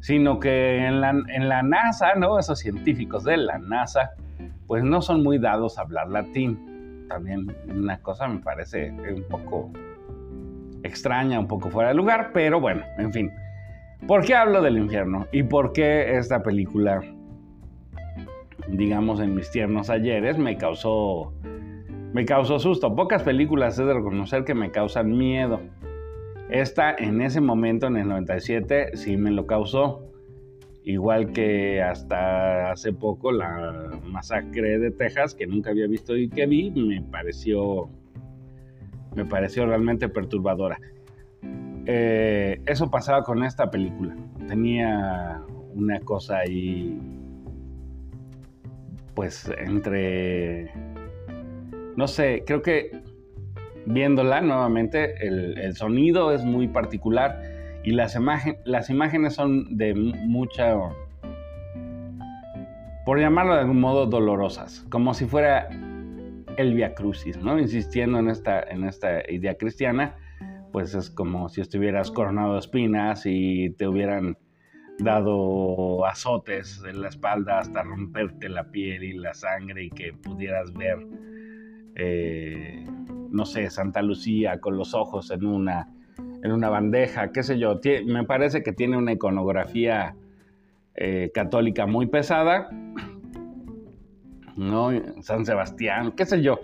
sino 0.00 0.38
que 0.38 0.86
en 0.86 1.00
la, 1.00 1.10
en 1.10 1.48
la 1.48 1.62
NASA, 1.62 2.14
¿no? 2.14 2.38
Esos 2.38 2.58
científicos 2.58 3.24
de 3.24 3.36
la 3.36 3.58
NASA, 3.58 4.12
pues 4.66 4.82
no 4.84 5.02
son 5.02 5.22
muy 5.22 5.38
dados 5.38 5.78
a 5.78 5.82
hablar 5.82 6.08
latín 6.08 6.74
también 7.08 7.46
una 7.68 7.98
cosa 7.98 8.28
me 8.28 8.40
parece 8.40 8.90
un 8.90 9.24
poco 9.28 9.70
extraña, 10.82 11.38
un 11.38 11.48
poco 11.48 11.70
fuera 11.70 11.90
de 11.90 11.94
lugar, 11.94 12.30
pero 12.32 12.60
bueno, 12.60 12.82
en 12.98 13.12
fin. 13.12 13.30
¿Por 14.06 14.24
qué 14.24 14.34
hablo 14.34 14.60
del 14.60 14.76
infierno? 14.76 15.26
¿Y 15.32 15.44
por 15.44 15.72
qué 15.72 16.16
esta 16.18 16.42
película, 16.42 17.00
digamos, 18.68 19.20
en 19.20 19.34
mis 19.34 19.50
tiernos 19.50 19.88
ayeres 19.88 20.36
me 20.36 20.58
causó, 20.58 21.32
me 22.14 22.24
causó 22.24 22.60
susto? 22.60 22.94
Pocas 22.94 23.24
películas 23.24 23.76
he 23.76 23.84
de 23.84 23.92
reconocer 23.92 24.44
que 24.44 24.54
me 24.54 24.70
causan 24.70 25.18
miedo. 25.18 25.60
Esta 26.48 26.94
en 26.94 27.20
ese 27.20 27.40
momento, 27.40 27.88
en 27.88 27.96
el 27.96 28.08
97, 28.08 28.96
sí 28.96 29.16
me 29.16 29.32
lo 29.32 29.48
causó. 29.48 30.12
Igual 30.84 31.32
que 31.32 31.82
hasta 31.82 32.70
hace 32.70 32.92
poco 32.92 33.32
la 33.32 33.98
masacre 34.06 34.78
de 34.78 34.92
Texas, 34.92 35.34
que 35.34 35.48
nunca 35.48 35.70
había 35.70 35.88
visto 35.88 36.16
y 36.16 36.28
que 36.28 36.46
vi, 36.46 36.70
me 36.70 37.02
pareció, 37.02 37.88
me 39.16 39.24
pareció 39.24 39.66
realmente 39.66 40.08
perturbadora. 40.08 40.78
Eh, 41.86 42.60
eso 42.64 42.92
pasaba 42.92 43.24
con 43.24 43.42
esta 43.42 43.72
película. 43.72 44.14
Tenía 44.46 45.42
una 45.74 45.98
cosa 45.98 46.38
ahí, 46.38 46.96
pues 49.16 49.50
entre, 49.58 50.70
no 51.96 52.08
sé, 52.08 52.44
creo 52.46 52.62
que 52.62 52.90
viéndola 53.86 54.40
nuevamente, 54.40 55.14
el, 55.26 55.74
sonido 55.76 56.32
es 56.32 56.44
muy 56.44 56.68
particular 56.68 57.42
y 57.82 57.92
las, 57.92 58.18
las 58.64 58.90
imágenes 58.90 59.34
son 59.34 59.76
de 59.76 59.94
mucha, 59.94 60.74
por 63.04 63.20
llamarlo 63.20 63.54
de 63.54 63.60
algún 63.60 63.80
modo, 63.80 64.06
dolorosas, 64.06 64.86
como 64.90 65.12
si 65.14 65.26
fuera 65.26 65.68
el 66.56 66.74
Via 66.74 66.94
Crucis, 66.94 67.36
¿no? 67.36 67.58
Insistiendo 67.58 68.18
en 68.18 68.28
esta, 68.28 68.62
en 68.62 68.84
esta 68.84 69.30
idea 69.30 69.56
cristiana, 69.56 70.16
pues 70.72 70.94
es 70.94 71.10
como 71.10 71.48
si 71.48 71.60
estuvieras 71.60 72.10
coronado 72.10 72.54
de 72.54 72.60
espinas 72.60 73.22
y 73.26 73.70
te 73.70 73.86
hubieran 73.86 74.36
dado 74.98 76.06
azotes 76.06 76.82
en 76.88 77.02
la 77.02 77.08
espalda 77.08 77.58
hasta 77.58 77.82
romperte 77.82 78.48
la 78.48 78.64
piel 78.70 79.02
y 79.04 79.12
la 79.14 79.34
sangre 79.34 79.84
y 79.84 79.90
que 79.90 80.12
pudieras 80.12 80.72
ver, 80.72 80.98
eh, 81.94 82.84
no 83.30 83.44
sé, 83.44 83.70
Santa 83.70 84.02
Lucía 84.02 84.60
con 84.60 84.76
los 84.76 84.94
ojos 84.94 85.30
en 85.30 85.46
una 85.46 85.88
en 86.42 86.52
una 86.52 86.68
bandeja, 86.68 87.32
qué 87.32 87.42
sé 87.42 87.58
yo. 87.58 87.80
me 88.04 88.24
parece 88.24 88.62
que 88.62 88.72
tiene 88.72 88.98
una 88.98 89.12
iconografía 89.12 90.14
eh, 90.94 91.30
católica 91.32 91.86
muy 91.86 92.06
pesada. 92.06 92.68
¿no? 94.56 94.90
San 95.22 95.44
Sebastián, 95.44 96.12
qué 96.12 96.26
sé 96.26 96.42
yo. 96.42 96.60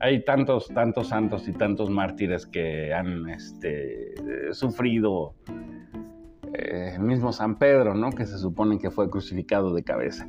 Hay 0.00 0.24
tantos, 0.24 0.68
tantos 0.68 1.08
santos 1.08 1.48
y 1.48 1.52
tantos 1.52 1.90
mártires 1.90 2.46
que 2.46 2.94
han 2.94 3.28
este, 3.28 4.14
sufrido. 4.52 5.34
Eh, 6.54 6.92
el 6.94 7.02
mismo 7.02 7.32
San 7.32 7.58
Pedro, 7.58 7.94
¿no? 7.94 8.10
Que 8.10 8.24
se 8.24 8.38
supone 8.38 8.78
que 8.78 8.90
fue 8.90 9.10
crucificado 9.10 9.74
de 9.74 9.82
cabeza. 9.82 10.26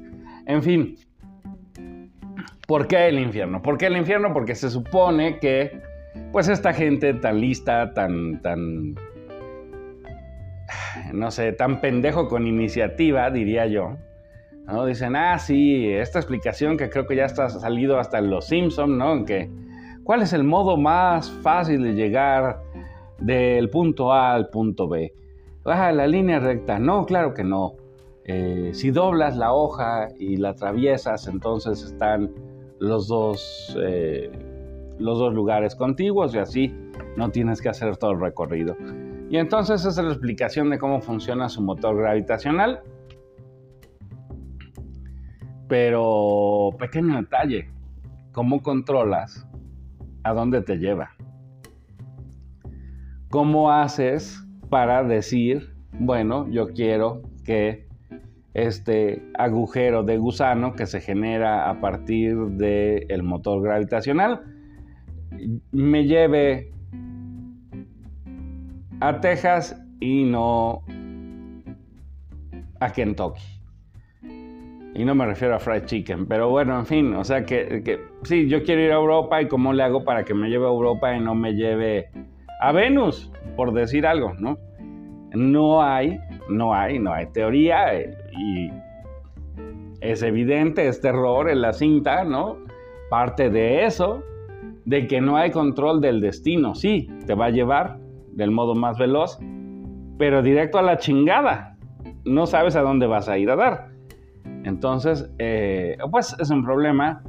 En 0.48 0.64
fin, 0.64 0.96
¿por 2.70 2.86
qué 2.86 3.08
el 3.08 3.18
infierno? 3.18 3.64
¿Por 3.64 3.80
qué 3.80 3.88
el 3.88 3.98
infierno? 3.98 4.32
Porque 4.32 4.54
se 4.54 4.70
supone 4.70 5.40
que 5.40 5.82
pues 6.32 6.48
esta 6.48 6.72
gente 6.72 7.16
tan 7.16 7.42
lista, 7.42 7.96
tan, 7.96 8.44
tan, 8.44 8.94
no 11.12 11.32
sé, 11.32 11.52
tan 11.52 11.82
pendejo 11.82 12.28
con 12.28 12.46
iniciativa, 12.46 13.32
diría 13.32 13.66
yo, 13.66 13.98
¿no? 14.68 14.86
Dicen, 14.86 15.16
ah, 15.16 15.40
sí, 15.40 15.92
esta 15.92 16.20
explicación 16.20 16.78
que 16.78 16.92
creo 16.92 17.08
que 17.08 17.16
ya 17.16 17.26
está 17.26 17.50
salido 17.50 17.98
hasta 17.98 18.20
en 18.20 18.30
Los 18.30 18.46
Simpson, 18.46 19.00
¿no? 19.00 19.26
Que, 19.26 19.50
¿cuál 20.04 20.22
es 20.22 20.32
el 20.34 20.44
modo 20.44 20.78
más 20.78 21.32
fácil 21.42 21.82
de 21.82 21.94
llegar 21.94 22.60
del 23.18 23.72
punto 23.72 24.14
A 24.14 24.34
al 24.36 24.50
punto 24.50 24.88
B? 24.88 25.12
Ah, 25.66 25.92
la 25.92 26.06
línea 26.06 26.40
recta. 26.40 26.78
No, 26.78 27.08
claro 27.08 27.34
que 27.34 27.44
no. 27.44 27.74
Eh, 28.26 28.70
si 28.74 28.92
doblas 28.92 29.36
la 29.36 29.54
hoja 29.54 30.10
y 30.20 30.38
la 30.38 30.50
atraviesas, 30.50 31.28
entonces 31.28 31.82
están 31.82 32.30
los 32.80 33.08
dos... 33.08 33.78
Eh, 33.82 34.32
los 35.00 35.18
dos 35.18 35.34
lugares 35.34 35.76
contiguos 35.76 36.36
y 36.36 36.38
así 36.38 36.76
no 37.16 37.32
tienes 37.32 37.62
que 37.62 37.70
hacer 37.70 37.98
todo 37.98 38.12
el 38.12 38.20
recorrido. 38.20 38.76
Y 39.30 39.38
entonces 39.38 39.86
es 39.86 39.98
la 39.98 40.10
explicación 40.10 40.70
de 40.70 40.78
cómo 40.78 41.02
funciona 41.02 41.50
su 41.50 41.62
motor 41.62 41.98
gravitacional. 41.98 42.82
Pero 45.68 46.72
pequeño 46.78 47.16
detalle, 47.16 47.70
¿cómo 48.32 48.62
controlas 48.62 49.48
a 50.24 50.34
dónde 50.34 50.62
te 50.62 50.78
lleva? 50.78 51.12
¿Cómo 53.30 53.72
haces 53.72 54.44
para 54.70 55.04
decir, 55.04 55.76
bueno, 55.94 56.50
yo 56.50 56.70
quiero 56.70 57.22
que 57.46 57.88
este 58.54 59.24
agujero 59.38 60.04
de 60.04 60.18
gusano 60.18 60.74
que 60.74 60.86
se 60.86 61.02
genera 61.02 61.70
a 61.70 61.80
partir 61.80 62.36
del 62.36 63.24
motor 63.24 63.62
gravitacional 63.62 64.42
me 65.72 66.06
lleve 66.06 66.72
a 69.00 69.20
Texas 69.20 69.80
y 70.00 70.24
no 70.24 70.82
a 72.80 72.92
Kentucky. 72.92 73.42
Y 74.96 75.06
no 75.06 75.14
me 75.14 75.26
refiero 75.26 75.56
a 75.56 75.60
fried 75.60 75.86
chicken, 75.86 76.26
pero 76.26 76.50
bueno, 76.50 76.78
en 76.78 76.86
fin, 76.86 77.14
o 77.14 77.24
sea 77.24 77.46
que, 77.46 77.84
que, 77.84 78.00
sí, 78.24 78.50
yo 78.50 78.64
quiero 78.64 78.82
ir 78.82 78.92
a 78.92 78.96
Europa 78.96 79.42
y 79.42 79.48
cómo 79.48 79.72
le 79.72 79.84
hago 79.84 80.04
para 80.04 80.26
que 80.26 80.34
me 80.34 80.50
lleve 80.50 80.66
a 80.66 80.70
Europa 80.70 81.16
y 81.16 81.20
no 81.20 81.36
me 81.36 81.54
lleve 81.54 82.10
a 82.60 82.72
Venus, 82.72 83.32
por 83.56 83.72
decir 83.72 84.08
algo, 84.08 84.34
¿no? 84.34 84.58
No 85.32 85.84
hay, 85.84 86.20
no 86.50 86.74
hay, 86.74 87.00
no 87.00 87.14
hay 87.14 87.28
teoría 87.28 87.96
eh, 87.96 88.16
y 88.38 88.70
es 90.02 90.24
evidente 90.24 90.88
este 90.88 91.10
error 91.10 91.50
en 91.50 91.62
la 91.62 91.74
cinta, 91.74 92.24
¿no? 92.24 92.58
Parte 93.10 93.50
de 93.50 93.86
eso, 93.86 94.24
de 94.86 95.08
que 95.08 95.22
no 95.22 95.38
hay 95.38 95.52
control 95.52 96.02
del 96.02 96.22
destino. 96.22 96.76
Sí, 96.76 97.08
te 97.26 97.36
va 97.36 97.46
a 97.46 97.50
llevar 97.50 97.98
del 98.32 98.52
modo 98.52 98.76
más 98.76 98.98
veloz, 98.98 99.40
pero 100.18 100.42
directo 100.42 100.78
a 100.78 100.82
la 100.82 100.98
chingada. 100.98 101.78
No 102.26 102.46
sabes 102.46 102.76
a 102.76 102.82
dónde 102.82 103.08
vas 103.08 103.28
a 103.30 103.38
ir 103.38 103.50
a 103.50 103.56
dar. 103.56 103.90
Entonces, 104.64 105.30
eh, 105.40 105.98
pues 106.12 106.36
es 106.40 106.50
un 106.50 106.64
problema. 106.64 107.24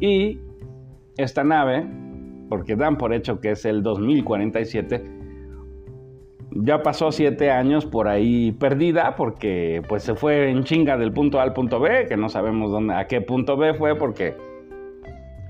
Y 0.00 0.38
esta 1.16 1.44
nave, 1.44 1.86
porque 2.48 2.76
dan 2.76 2.96
por 2.96 3.12
hecho 3.12 3.40
que 3.40 3.52
es 3.52 3.64
el 3.64 3.82
2047, 3.82 5.23
ya 6.54 6.82
pasó 6.82 7.10
siete 7.10 7.50
años 7.50 7.84
por 7.84 8.06
ahí 8.06 8.52
perdida 8.52 9.16
porque 9.16 9.82
pues 9.88 10.04
se 10.04 10.14
fue 10.14 10.50
en 10.50 10.64
chinga 10.64 10.96
del 10.96 11.12
punto 11.12 11.40
A 11.40 11.42
al 11.42 11.52
punto 11.52 11.80
B, 11.80 12.06
que 12.08 12.16
no 12.16 12.28
sabemos 12.28 12.70
dónde, 12.70 12.94
a 12.94 13.06
qué 13.06 13.20
punto 13.20 13.56
B 13.56 13.74
fue 13.74 13.96
porque 13.96 14.36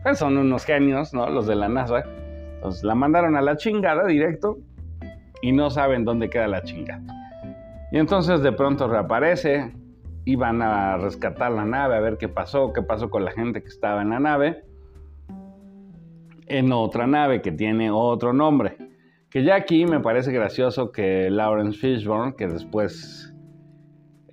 pues, 0.02 0.18
son 0.18 0.38
unos 0.38 0.64
genios, 0.64 1.12
¿no? 1.12 1.28
Los 1.28 1.46
de 1.46 1.56
la 1.56 1.68
NASA. 1.68 2.04
Entonces 2.54 2.82
la 2.84 2.94
mandaron 2.94 3.36
a 3.36 3.42
la 3.42 3.56
chingada 3.56 4.06
directo 4.06 4.58
y 5.42 5.52
no 5.52 5.68
saben 5.68 6.04
dónde 6.04 6.30
queda 6.30 6.48
la 6.48 6.62
chingada. 6.62 7.02
Y 7.92 7.98
entonces 7.98 8.40
de 8.40 8.52
pronto 8.52 8.88
reaparece, 8.88 9.72
iban 10.24 10.62
a 10.62 10.96
rescatar 10.96 11.52
la 11.52 11.66
nave, 11.66 11.96
a 11.96 12.00
ver 12.00 12.16
qué 12.16 12.28
pasó, 12.28 12.72
qué 12.72 12.80
pasó 12.80 13.10
con 13.10 13.24
la 13.24 13.30
gente 13.30 13.62
que 13.62 13.68
estaba 13.68 14.00
en 14.00 14.10
la 14.10 14.20
nave, 14.20 14.64
en 16.46 16.72
otra 16.72 17.06
nave 17.06 17.42
que 17.42 17.52
tiene 17.52 17.90
otro 17.90 18.32
nombre. 18.32 18.76
Que 19.34 19.42
ya 19.42 19.56
aquí 19.56 19.84
me 19.84 19.98
parece 19.98 20.30
gracioso 20.30 20.92
que 20.92 21.28
Lawrence 21.28 21.76
Fishburne, 21.76 22.36
que 22.36 22.46
después 22.46 23.34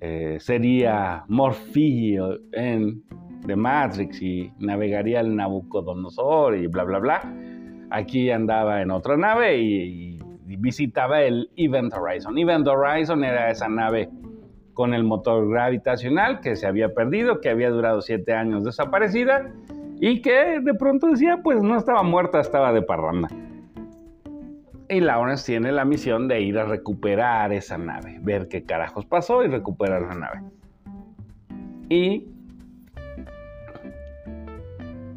eh, 0.00 0.36
sería 0.38 1.24
Morpheus 1.26 2.40
en 2.52 3.02
The 3.44 3.56
Matrix 3.56 4.22
y 4.22 4.52
navegaría 4.60 5.18
el 5.18 5.34
Nabucodonosor 5.34 6.56
y 6.56 6.68
bla, 6.68 6.84
bla, 6.84 7.00
bla, 7.00 7.34
aquí 7.90 8.30
andaba 8.30 8.80
en 8.80 8.92
otra 8.92 9.16
nave 9.16 9.58
y, 9.58 10.20
y 10.46 10.56
visitaba 10.56 11.20
el 11.22 11.50
Event 11.56 11.92
Horizon. 11.94 12.38
Event 12.38 12.68
Horizon 12.68 13.24
era 13.24 13.50
esa 13.50 13.66
nave 13.68 14.08
con 14.72 14.94
el 14.94 15.02
motor 15.02 15.50
gravitacional 15.50 16.38
que 16.38 16.54
se 16.54 16.68
había 16.68 16.94
perdido, 16.94 17.40
que 17.40 17.48
había 17.48 17.70
durado 17.70 18.02
siete 18.02 18.34
años 18.34 18.62
desaparecida 18.62 19.52
y 19.98 20.22
que 20.22 20.60
de 20.60 20.74
pronto 20.74 21.08
decía, 21.08 21.40
pues 21.42 21.60
no 21.60 21.76
estaba 21.76 22.04
muerta, 22.04 22.38
estaba 22.38 22.72
de 22.72 22.82
parranda 22.82 23.28
y 24.92 25.00
Lawrence 25.00 25.46
tiene 25.46 25.72
la 25.72 25.86
misión 25.86 26.28
de 26.28 26.42
ir 26.42 26.58
a 26.58 26.66
recuperar 26.66 27.52
esa 27.52 27.78
nave, 27.78 28.18
ver 28.20 28.48
qué 28.48 28.64
carajos 28.64 29.06
pasó 29.06 29.42
y 29.42 29.48
recuperar 29.48 30.02
la 30.02 30.14
nave. 30.14 30.42
Y 31.88 32.26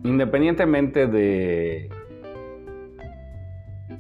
independientemente 0.03 1.07
de 1.07 1.89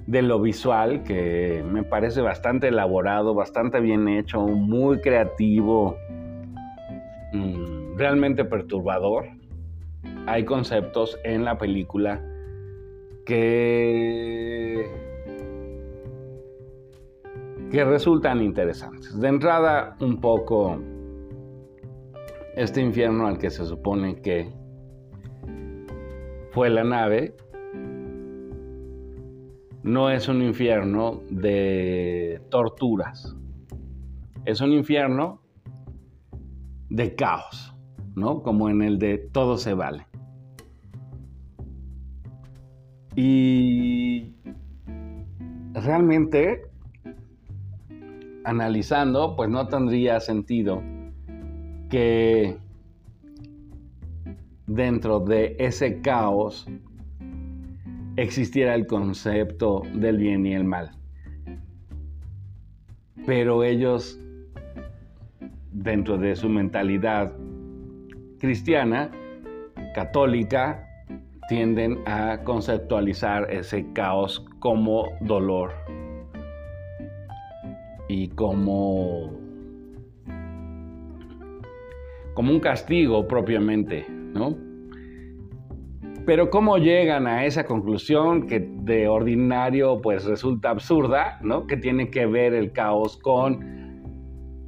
de 0.07 0.21
lo 0.21 0.39
visual 0.39 1.03
que 1.03 1.63
me 1.69 1.83
parece 1.83 2.21
bastante 2.21 2.67
elaborado, 2.67 3.33
bastante 3.33 3.79
bien 3.79 4.07
hecho, 4.07 4.41
muy 4.41 5.01
creativo, 5.01 5.97
mm, 7.33 7.97
realmente 7.97 8.45
perturbador. 8.45 9.25
Hay 10.27 10.45
conceptos 10.45 11.19
en 11.23 11.43
la 11.43 11.57
película 11.57 12.21
que 13.25 15.14
que 17.71 17.83
resultan 17.83 18.41
interesantes. 18.41 19.19
De 19.19 19.27
entrada, 19.27 19.95
un 19.99 20.19
poco 20.19 20.79
este 22.55 22.81
infierno 22.81 23.27
al 23.27 23.37
que 23.37 23.49
se 23.49 23.65
supone 23.65 24.21
que 24.21 24.51
fue 26.51 26.69
la 26.69 26.83
nave, 26.83 27.35
no 29.83 30.09
es 30.09 30.27
un 30.27 30.41
infierno 30.41 31.21
de 31.29 32.41
torturas, 32.49 33.35
es 34.45 34.61
un 34.61 34.71
infierno 34.71 35.41
de 36.89 37.13
caos, 37.15 37.75
¿no? 38.15 38.41
Como 38.41 38.69
en 38.69 38.81
el 38.81 38.99
de 38.99 39.17
todo 39.17 39.57
se 39.57 39.73
vale. 39.73 40.07
Y 43.15 44.33
realmente 45.73 46.74
analizando, 48.45 49.35
pues 49.35 49.49
no 49.49 49.67
tendría 49.67 50.19
sentido 50.19 50.81
que 51.89 52.57
dentro 54.67 55.19
de 55.19 55.55
ese 55.59 56.01
caos 56.01 56.67
existiera 58.15 58.75
el 58.75 58.87
concepto 58.87 59.83
del 59.93 60.17
bien 60.17 60.45
y 60.45 60.53
el 60.53 60.63
mal. 60.63 60.91
Pero 63.25 63.63
ellos, 63.63 64.19
dentro 65.71 66.17
de 66.17 66.35
su 66.35 66.47
mentalidad 66.47 67.33
cristiana, 68.39 69.11
católica, 69.95 70.87
tienden 71.49 71.99
a 72.05 72.39
conceptualizar 72.43 73.51
ese 73.51 73.91
caos 73.93 74.45
como 74.59 75.09
dolor 75.21 75.73
y 78.07 78.29
como, 78.29 79.31
como 82.33 82.51
un 82.51 82.59
castigo 82.59 83.27
propiamente, 83.27 84.05
¿no? 84.09 84.55
Pero 86.25 86.49
cómo 86.49 86.77
llegan 86.77 87.27
a 87.27 87.45
esa 87.45 87.65
conclusión 87.65 88.47
que 88.47 88.59
de 88.59 89.07
ordinario 89.07 90.01
pues 90.01 90.25
resulta 90.25 90.71
absurda, 90.71 91.39
¿no? 91.41 91.67
Que 91.67 91.77
tiene 91.77 92.09
que 92.09 92.25
ver 92.25 92.53
el 92.53 92.71
caos 92.71 93.17
con 93.17 93.75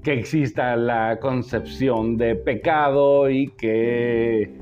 que 0.04 0.14
exista 0.14 0.76
la 0.76 1.20
concepción 1.20 2.16
de 2.16 2.36
pecado 2.36 3.30
y 3.30 3.48
que 3.58 4.56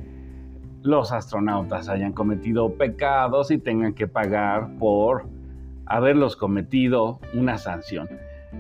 los 0.82 1.12
astronautas 1.12 1.90
hayan 1.90 2.14
cometido 2.14 2.74
pecados 2.76 3.52
y 3.52 3.58
tengan 3.58 3.94
que 3.94 4.08
pagar 4.08 4.78
por 4.80 5.28
haberlos 5.86 6.36
cometido 6.36 7.20
una 7.34 7.58
sanción. 7.58 8.08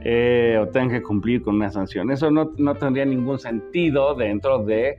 Eh, 0.02 0.58
o 0.62 0.68
tengan 0.68 0.90
que 0.90 1.02
cumplir 1.02 1.42
con 1.42 1.56
una 1.56 1.72
sanción. 1.72 2.12
Eso 2.12 2.30
no, 2.30 2.52
no, 2.58 2.76
tendría 2.76 3.06
ningún 3.06 3.40
sentido 3.40 4.14
dentro 4.14 4.60
de 4.64 4.98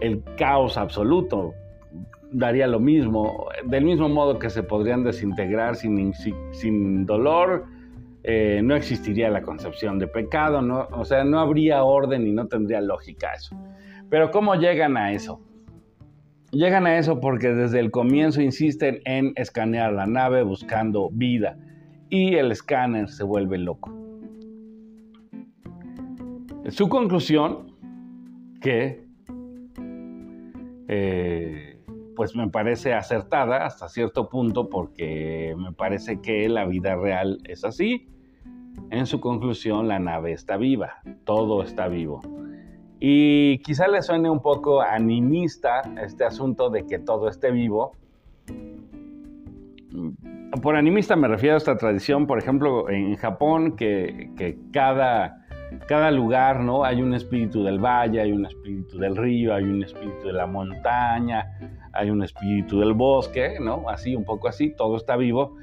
el 0.00 0.22
caos 0.36 0.76
absoluto. 0.76 1.54
Daría 2.30 2.66
lo 2.66 2.78
mismo, 2.78 3.48
del 3.64 3.84
mismo 3.84 4.08
modo 4.08 4.38
que 4.38 4.50
se 4.50 4.62
podrían 4.62 5.02
desintegrar 5.02 5.76
sin, 5.76 6.12
sin 6.52 7.06
dolor, 7.06 7.64
eh, 8.22 8.60
no 8.62 8.76
existiría 8.76 9.30
la 9.30 9.42
concepción 9.42 9.98
de 9.98 10.06
pecado, 10.06 10.60
no, 10.60 10.86
o 10.92 11.04
sea, 11.04 11.24
no 11.24 11.40
habría 11.40 11.82
orden 11.82 12.26
y 12.26 12.32
no 12.32 12.46
tendría 12.46 12.80
lógica 12.80 13.32
eso. 13.34 13.56
Pero 14.10 14.30
¿cómo 14.30 14.54
llegan 14.54 14.96
a 14.96 15.12
eso? 15.12 15.40
Llegan 16.50 16.86
a 16.86 16.98
eso 16.98 17.20
porque 17.20 17.48
desde 17.48 17.80
el 17.80 17.90
comienzo 17.90 18.42
insisten 18.42 19.00
en 19.06 19.32
escanear 19.36 19.92
la 19.92 20.06
nave 20.06 20.42
buscando 20.42 21.08
vida 21.10 21.56
y 22.10 22.34
el 22.34 22.52
escáner 22.52 23.08
se 23.08 23.24
vuelve 23.24 23.58
loco. 23.58 23.92
Su 26.68 26.88
conclusión, 26.88 27.76
que 28.60 29.06
eh, 30.88 31.80
pues 32.16 32.34
me 32.34 32.48
parece 32.48 32.94
acertada 32.94 33.64
hasta 33.64 33.88
cierto 33.88 34.28
punto 34.28 34.68
porque 34.68 35.54
me 35.56 35.72
parece 35.72 36.20
que 36.20 36.48
la 36.48 36.66
vida 36.66 36.96
real 36.96 37.38
es 37.44 37.64
así. 37.64 38.08
En 38.90 39.06
su 39.06 39.20
conclusión, 39.20 39.86
la 39.86 39.98
nave 39.98 40.32
está 40.32 40.56
viva, 40.56 41.00
todo 41.24 41.62
está 41.62 41.88
vivo. 41.88 42.20
Y 43.00 43.58
quizá 43.58 43.86
le 43.86 44.02
suene 44.02 44.28
un 44.28 44.40
poco 44.40 44.80
animista 44.80 45.82
este 46.02 46.24
asunto 46.24 46.70
de 46.70 46.86
que 46.86 46.98
todo 46.98 47.28
esté 47.28 47.50
vivo, 47.50 47.92
por 50.62 50.76
animista 50.76 51.16
me 51.16 51.28
refiero 51.28 51.54
a 51.54 51.58
esta 51.58 51.76
tradición, 51.76 52.26
por 52.26 52.38
ejemplo, 52.38 52.88
en 52.88 53.16
Japón, 53.16 53.76
que, 53.76 54.58
cada 54.72 55.44
cada 55.86 56.10
lugar, 56.10 56.60
¿no? 56.60 56.84
Hay 56.84 57.02
un 57.02 57.14
espíritu 57.14 57.62
del 57.62 57.78
valle, 57.78 58.20
hay 58.20 58.32
un 58.32 58.46
espíritu 58.46 58.98
del 58.98 59.16
río, 59.16 59.54
hay 59.54 59.64
un 59.64 59.82
espíritu 59.82 60.28
de 60.28 60.32
la 60.32 60.46
montaña, 60.46 61.46
hay 61.92 62.10
un 62.10 62.22
espíritu 62.22 62.80
del 62.80 62.94
bosque, 62.94 63.58
¿no? 63.60 63.88
Así, 63.88 64.16
un 64.16 64.24
poco 64.24 64.48
así, 64.48 64.74
todo 64.74 64.96
está 64.96 65.16
vivo, 65.16 65.56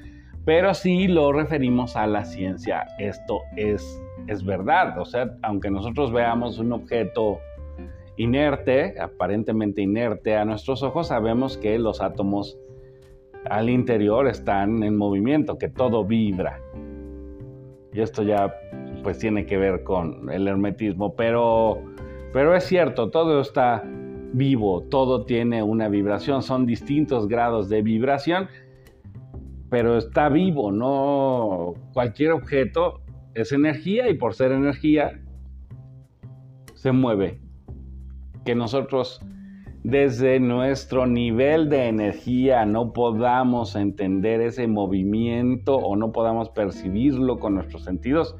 pero 0.44 0.74
sí 0.74 1.08
lo 1.08 1.32
referimos 1.32 1.96
a 1.96 2.06
la 2.06 2.24
ciencia. 2.24 2.86
Esto 2.98 3.40
es, 3.56 4.00
es 4.28 4.44
verdad, 4.44 4.98
o 4.98 5.04
sea, 5.04 5.36
aunque 5.42 5.70
nosotros 5.70 6.12
veamos 6.12 6.58
un 6.58 6.72
objeto 6.72 7.40
inerte, 8.16 8.98
aparentemente 9.00 9.82
inerte 9.82 10.36
a 10.36 10.44
nuestros 10.44 10.82
ojos, 10.82 11.08
sabemos 11.08 11.58
que 11.58 11.78
los 11.78 12.00
átomos 12.00 12.58
al 13.50 13.70
interior 13.70 14.28
están 14.28 14.82
en 14.82 14.96
movimiento, 14.96 15.58
que 15.58 15.68
todo 15.68 16.04
vibra. 16.04 16.60
Y 17.92 18.00
esto 18.00 18.22
ya 18.22 18.54
pues 19.02 19.18
tiene 19.18 19.46
que 19.46 19.56
ver 19.56 19.84
con 19.84 20.30
el 20.30 20.48
hermetismo, 20.48 21.14
pero, 21.14 21.82
pero 22.32 22.54
es 22.54 22.64
cierto, 22.64 23.10
todo 23.10 23.40
está 23.40 23.82
vivo, 24.32 24.82
todo 24.82 25.24
tiene 25.24 25.62
una 25.62 25.88
vibración, 25.88 26.42
son 26.42 26.66
distintos 26.66 27.28
grados 27.28 27.68
de 27.68 27.82
vibración, 27.82 28.48
pero 29.70 29.96
está 29.96 30.28
vivo, 30.28 30.72
no 30.72 31.74
cualquier 31.92 32.32
objeto 32.32 33.00
es 33.34 33.52
energía 33.52 34.08
y 34.10 34.14
por 34.14 34.34
ser 34.34 34.52
energía 34.52 35.20
se 36.74 36.92
mueve. 36.92 37.40
Que 38.44 38.54
nosotros 38.54 39.20
desde 39.86 40.40
nuestro 40.40 41.06
nivel 41.06 41.68
de 41.68 41.86
energía 41.86 42.66
no 42.66 42.92
podamos 42.92 43.76
entender 43.76 44.40
ese 44.40 44.66
movimiento 44.66 45.76
o 45.76 45.94
no 45.94 46.10
podamos 46.10 46.50
percibirlo 46.50 47.38
con 47.38 47.54
nuestros 47.54 47.84
sentidos, 47.84 48.34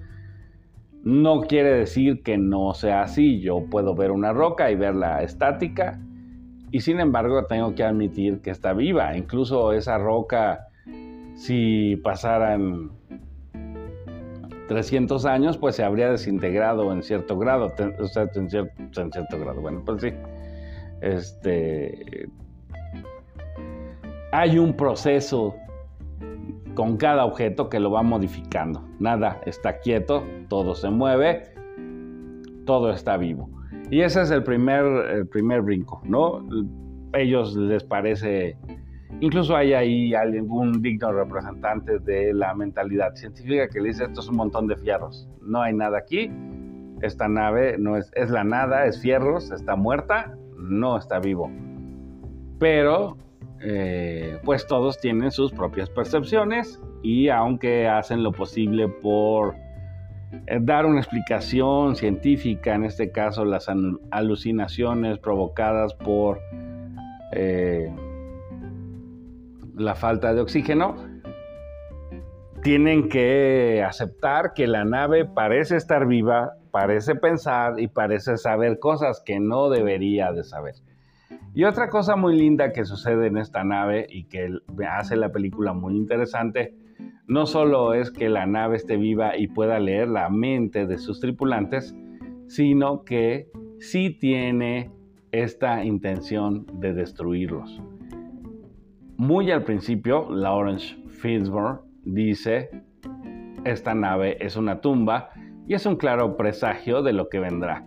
no 1.04 1.42
quiere 1.42 1.72
decir 1.72 2.24
que 2.24 2.36
no 2.36 2.74
sea 2.74 3.02
así. 3.02 3.38
Yo 3.40 3.64
puedo 3.70 3.94
ver 3.94 4.10
una 4.10 4.32
roca 4.32 4.72
y 4.72 4.74
verla 4.74 5.22
estática 5.22 6.00
y 6.72 6.80
sin 6.80 6.98
embargo 6.98 7.44
tengo 7.44 7.76
que 7.76 7.84
admitir 7.84 8.40
que 8.40 8.50
está 8.50 8.72
viva. 8.72 9.16
Incluso 9.16 9.72
esa 9.72 9.98
roca, 9.98 10.66
si 11.36 11.94
pasaran 12.02 12.90
300 14.66 15.24
años, 15.26 15.58
pues 15.58 15.76
se 15.76 15.84
habría 15.84 16.10
desintegrado 16.10 16.90
en 16.90 17.04
cierto 17.04 17.38
grado. 17.38 17.72
En 17.78 18.50
cierto 18.50 19.38
grado. 19.38 19.60
Bueno, 19.60 19.84
pues 19.86 20.02
sí. 20.02 20.08
Este, 21.00 22.28
hay 24.32 24.58
un 24.58 24.74
proceso 24.74 25.54
con 26.74 26.96
cada 26.96 27.24
objeto 27.24 27.68
que 27.68 27.80
lo 27.80 27.90
va 27.90 28.02
modificando. 28.02 28.86
Nada 29.00 29.40
está 29.46 29.78
quieto, 29.78 30.22
todo 30.48 30.74
se 30.74 30.90
mueve, 30.90 31.54
todo 32.66 32.90
está 32.90 33.16
vivo. 33.16 33.48
Y 33.90 34.02
ese 34.02 34.22
es 34.22 34.30
el 34.30 34.42
primer, 34.42 34.84
el 35.10 35.26
primer 35.26 35.62
brinco, 35.62 36.02
¿no? 36.04 36.46
Ellos 37.14 37.56
les 37.56 37.84
parece, 37.84 38.56
incluso 39.20 39.56
hay 39.56 39.72
ahí 39.72 40.14
algún 40.14 40.82
digno 40.82 41.12
representante 41.12 41.98
de 42.00 42.34
la 42.34 42.52
mentalidad 42.54 43.14
científica 43.14 43.68
que 43.68 43.80
le 43.80 43.88
dice 43.88 44.04
esto 44.04 44.20
es 44.20 44.28
un 44.28 44.36
montón 44.36 44.66
de 44.66 44.76
fierros, 44.76 45.28
no 45.40 45.62
hay 45.62 45.72
nada 45.72 45.98
aquí, 45.98 46.30
esta 47.00 47.28
nave 47.28 47.76
no 47.78 47.96
es, 47.96 48.10
es 48.14 48.30
la 48.30 48.42
nada, 48.42 48.86
es 48.86 49.00
fierros, 49.00 49.52
está 49.52 49.76
muerta, 49.76 50.36
no 50.66 50.96
está 50.96 51.18
vivo. 51.18 51.50
Pero 52.58 53.16
eh, 53.60 54.38
pues 54.44 54.66
todos 54.66 54.98
tienen 55.00 55.30
sus 55.30 55.52
propias 55.52 55.88
percepciones 55.88 56.80
y 57.02 57.28
aunque 57.28 57.88
hacen 57.88 58.22
lo 58.22 58.32
posible 58.32 58.88
por 58.88 59.54
eh, 60.46 60.58
dar 60.60 60.86
una 60.86 61.00
explicación 61.00 61.96
científica, 61.96 62.74
en 62.74 62.84
este 62.84 63.10
caso 63.10 63.44
las 63.44 63.68
alucinaciones 64.10 65.18
provocadas 65.18 65.94
por 65.94 66.40
eh, 67.32 67.90
la 69.76 69.94
falta 69.94 70.34
de 70.34 70.40
oxígeno, 70.40 70.96
tienen 72.62 73.08
que 73.08 73.84
aceptar 73.86 74.52
que 74.54 74.66
la 74.66 74.84
nave 74.84 75.24
parece 75.24 75.76
estar 75.76 76.06
viva, 76.06 76.54
parece 76.76 77.14
pensar 77.14 77.80
y 77.80 77.88
parece 77.88 78.36
saber 78.36 78.78
cosas 78.78 79.22
que 79.24 79.40
no 79.40 79.70
debería 79.70 80.30
de 80.32 80.44
saber. 80.44 80.74
Y 81.54 81.64
otra 81.64 81.88
cosa 81.88 82.16
muy 82.16 82.36
linda 82.36 82.74
que 82.74 82.84
sucede 82.84 83.28
en 83.28 83.38
esta 83.38 83.64
nave 83.64 84.06
y 84.10 84.24
que 84.24 84.50
hace 84.86 85.16
la 85.16 85.32
película 85.32 85.72
muy 85.72 85.96
interesante, 85.96 86.74
no 87.26 87.46
solo 87.46 87.94
es 87.94 88.10
que 88.10 88.28
la 88.28 88.44
nave 88.44 88.76
esté 88.76 88.98
viva 88.98 89.38
y 89.38 89.46
pueda 89.48 89.78
leer 89.78 90.08
la 90.08 90.28
mente 90.28 90.86
de 90.86 90.98
sus 90.98 91.18
tripulantes, 91.18 91.96
sino 92.46 93.04
que 93.04 93.48
sí 93.78 94.10
tiene 94.10 94.90
esta 95.32 95.82
intención 95.82 96.66
de 96.74 96.92
destruirlos. 96.92 97.80
Muy 99.16 99.50
al 99.50 99.64
principio, 99.64 100.28
Lawrence 100.28 100.94
Fishburne 101.08 101.78
dice, 102.04 102.68
esta 103.64 103.94
nave 103.94 104.36
es 104.44 104.56
una 104.56 104.82
tumba 104.82 105.30
y 105.68 105.74
es 105.74 105.86
un 105.86 105.96
claro 105.96 106.36
presagio 106.36 107.02
de 107.02 107.12
lo 107.12 107.28
que 107.28 107.40
vendrá. 107.40 107.86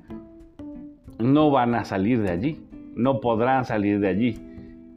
No 1.18 1.52
van 1.52 1.76
a 1.76 1.86
salir 1.86 2.22
de 2.22 2.32
allí, 2.32 2.62
no 2.96 3.20
podrán 3.20 3.66
salir 3.66 4.00
de 4.00 4.08
allí. 4.08 4.40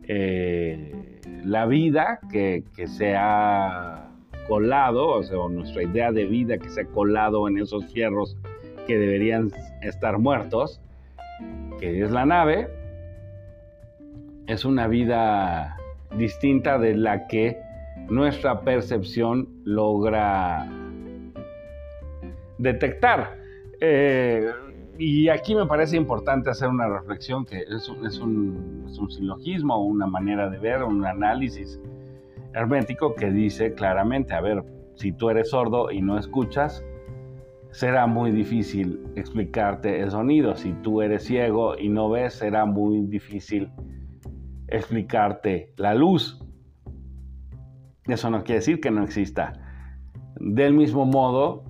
Eh, 0.09 1.21
la 1.45 1.66
vida 1.66 2.21
que, 2.31 2.64
se 2.87 3.14
ha 3.16 4.09
colado, 4.49 5.09
o 5.09 5.23
sea, 5.23 5.37
nuestra 5.49 5.83
idea 5.83 6.12
de 6.12 6.25
vida 6.27 6.59
que 6.59 6.68
se 6.68 6.83
ha 6.83 6.85
colado 6.87 7.49
en 7.49 7.59
esos 7.59 7.87
fierros 7.92 8.37
que 8.87 8.99
deberían 8.99 9.51
estar 9.81 10.18
muertos, 10.18 10.81
que 11.79 12.03
es 12.03 12.11
la 12.11 12.27
nave, 12.27 12.68
es 14.47 14.64
una 14.64 14.88
vida 14.88 15.77
distinta 16.16 16.79
de 16.79 16.97
la 16.97 17.27
que 17.29 17.59
nuestra 18.09 18.61
percepción 18.62 19.49
logra 19.64 20.68
detectar. 22.62 23.38
Eh, 23.81 24.51
y 24.98 25.29
aquí 25.29 25.55
me 25.55 25.66
parece 25.66 25.96
importante 25.96 26.51
hacer 26.51 26.68
una 26.68 26.88
reflexión 26.88 27.44
que 27.44 27.62
es 27.62 27.88
un, 27.88 28.07
es 28.07 28.18
un, 28.18 28.87
es 28.88 28.98
un 28.98 29.11
silogismo, 29.11 29.85
una 29.85 30.07
manera 30.07 30.48
de 30.48 30.59
ver, 30.59 30.83
un 30.83 31.05
análisis 31.05 31.81
hermético 32.55 33.14
que 33.14 33.31
dice 33.31 33.75
claramente, 33.75 34.35
a 34.35 34.40
ver, 34.40 34.62
si 34.94 35.12
tú 35.12 35.31
eres 35.31 35.51
sordo 35.51 35.90
y 35.90 36.03
no 36.03 36.18
escuchas, 36.18 36.85
será 37.72 38.07
muy 38.07 38.31
difícil 38.31 39.01
explicarte 39.16 40.01
el 40.01 40.11
sonido. 40.11 40.55
Si 40.55 40.72
tú 40.75 41.03
eres 41.03 41.25
ciego 41.25 41.77
y 41.79 41.88
no 41.88 42.11
ves, 42.11 42.35
será 42.35 42.66
muy 42.66 43.07
difícil 43.07 43.70
explicarte 44.68 45.72
la 45.77 45.94
luz. 45.94 46.38
Eso 48.07 48.31
no 48.31 48.44
quiere 48.44 48.61
decir 48.61 48.81
que 48.81 48.90
no 48.90 49.03
exista. 49.03 49.55
Del 50.38 50.75
mismo 50.75 51.07
modo, 51.07 51.64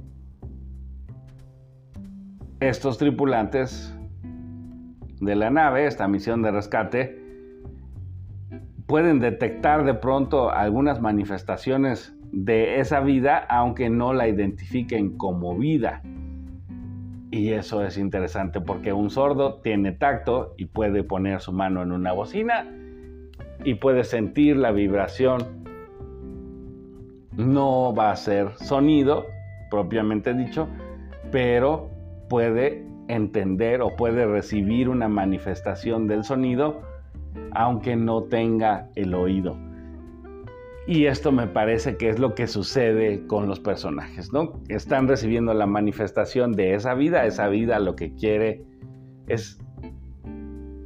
estos 2.62 2.96
tripulantes 2.96 3.92
de 5.20 5.34
la 5.34 5.50
nave, 5.50 5.86
esta 5.86 6.06
misión 6.06 6.42
de 6.42 6.52
rescate, 6.52 7.20
pueden 8.86 9.18
detectar 9.18 9.84
de 9.84 9.94
pronto 9.94 10.50
algunas 10.50 11.00
manifestaciones 11.00 12.14
de 12.30 12.78
esa 12.78 13.00
vida, 13.00 13.38
aunque 13.38 13.90
no 13.90 14.12
la 14.12 14.28
identifiquen 14.28 15.16
como 15.16 15.56
vida. 15.58 16.02
Y 17.32 17.50
eso 17.50 17.82
es 17.84 17.98
interesante 17.98 18.60
porque 18.60 18.92
un 18.92 19.10
sordo 19.10 19.60
tiene 19.60 19.90
tacto 19.90 20.54
y 20.56 20.66
puede 20.66 21.02
poner 21.02 21.40
su 21.40 21.52
mano 21.52 21.82
en 21.82 21.90
una 21.90 22.12
bocina 22.12 22.70
y 23.64 23.74
puede 23.74 24.04
sentir 24.04 24.56
la 24.56 24.70
vibración. 24.70 25.64
No 27.36 27.92
va 27.92 28.12
a 28.12 28.16
ser 28.16 28.52
sonido, 28.58 29.26
propiamente 29.70 30.34
dicho, 30.34 30.68
pero 31.32 31.91
puede 32.32 32.82
entender 33.08 33.82
o 33.82 33.94
puede 33.94 34.24
recibir 34.24 34.88
una 34.88 35.06
manifestación 35.06 36.06
del 36.06 36.24
sonido 36.24 36.80
aunque 37.50 37.94
no 37.94 38.22
tenga 38.22 38.88
el 38.94 39.14
oído. 39.14 39.54
Y 40.86 41.04
esto 41.04 41.30
me 41.30 41.46
parece 41.46 41.98
que 41.98 42.08
es 42.08 42.18
lo 42.18 42.34
que 42.34 42.46
sucede 42.46 43.26
con 43.26 43.48
los 43.48 43.60
personajes, 43.60 44.32
¿no? 44.32 44.62
Están 44.70 45.08
recibiendo 45.08 45.52
la 45.52 45.66
manifestación 45.66 46.52
de 46.52 46.72
esa 46.72 46.94
vida, 46.94 47.26
esa 47.26 47.48
vida 47.48 47.78
lo 47.80 47.96
que 47.96 48.14
quiere 48.14 48.64
es 49.26 49.58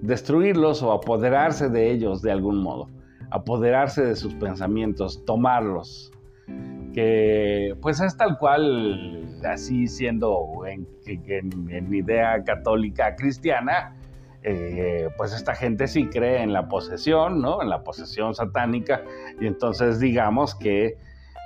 destruirlos 0.02 0.82
o 0.82 0.90
apoderarse 0.90 1.68
de 1.68 1.92
ellos 1.92 2.22
de 2.22 2.32
algún 2.32 2.60
modo, 2.60 2.88
apoderarse 3.30 4.04
de 4.04 4.16
sus 4.16 4.34
pensamientos, 4.34 5.24
tomarlos, 5.24 6.10
que 6.92 7.76
pues 7.80 8.00
es 8.00 8.16
tal 8.16 8.36
cual, 8.36 9.25
así 9.46 9.86
siendo 9.88 10.64
en, 10.66 10.86
en, 11.06 11.94
idea 11.94 12.42
católica 12.44 13.16
cristiana, 13.16 13.96
eh, 14.42 15.08
pues 15.16 15.32
esta 15.32 15.54
gente 15.54 15.88
sí 15.88 16.06
cree 16.06 16.42
en 16.42 16.52
la 16.52 16.68
posesión, 16.68 17.40
¿no? 17.40 17.62
En 17.62 17.68
la 17.68 17.82
posesión 17.82 18.34
satánica, 18.34 19.02
y 19.40 19.46
entonces 19.46 19.98
digamos 19.98 20.54
que 20.54 20.96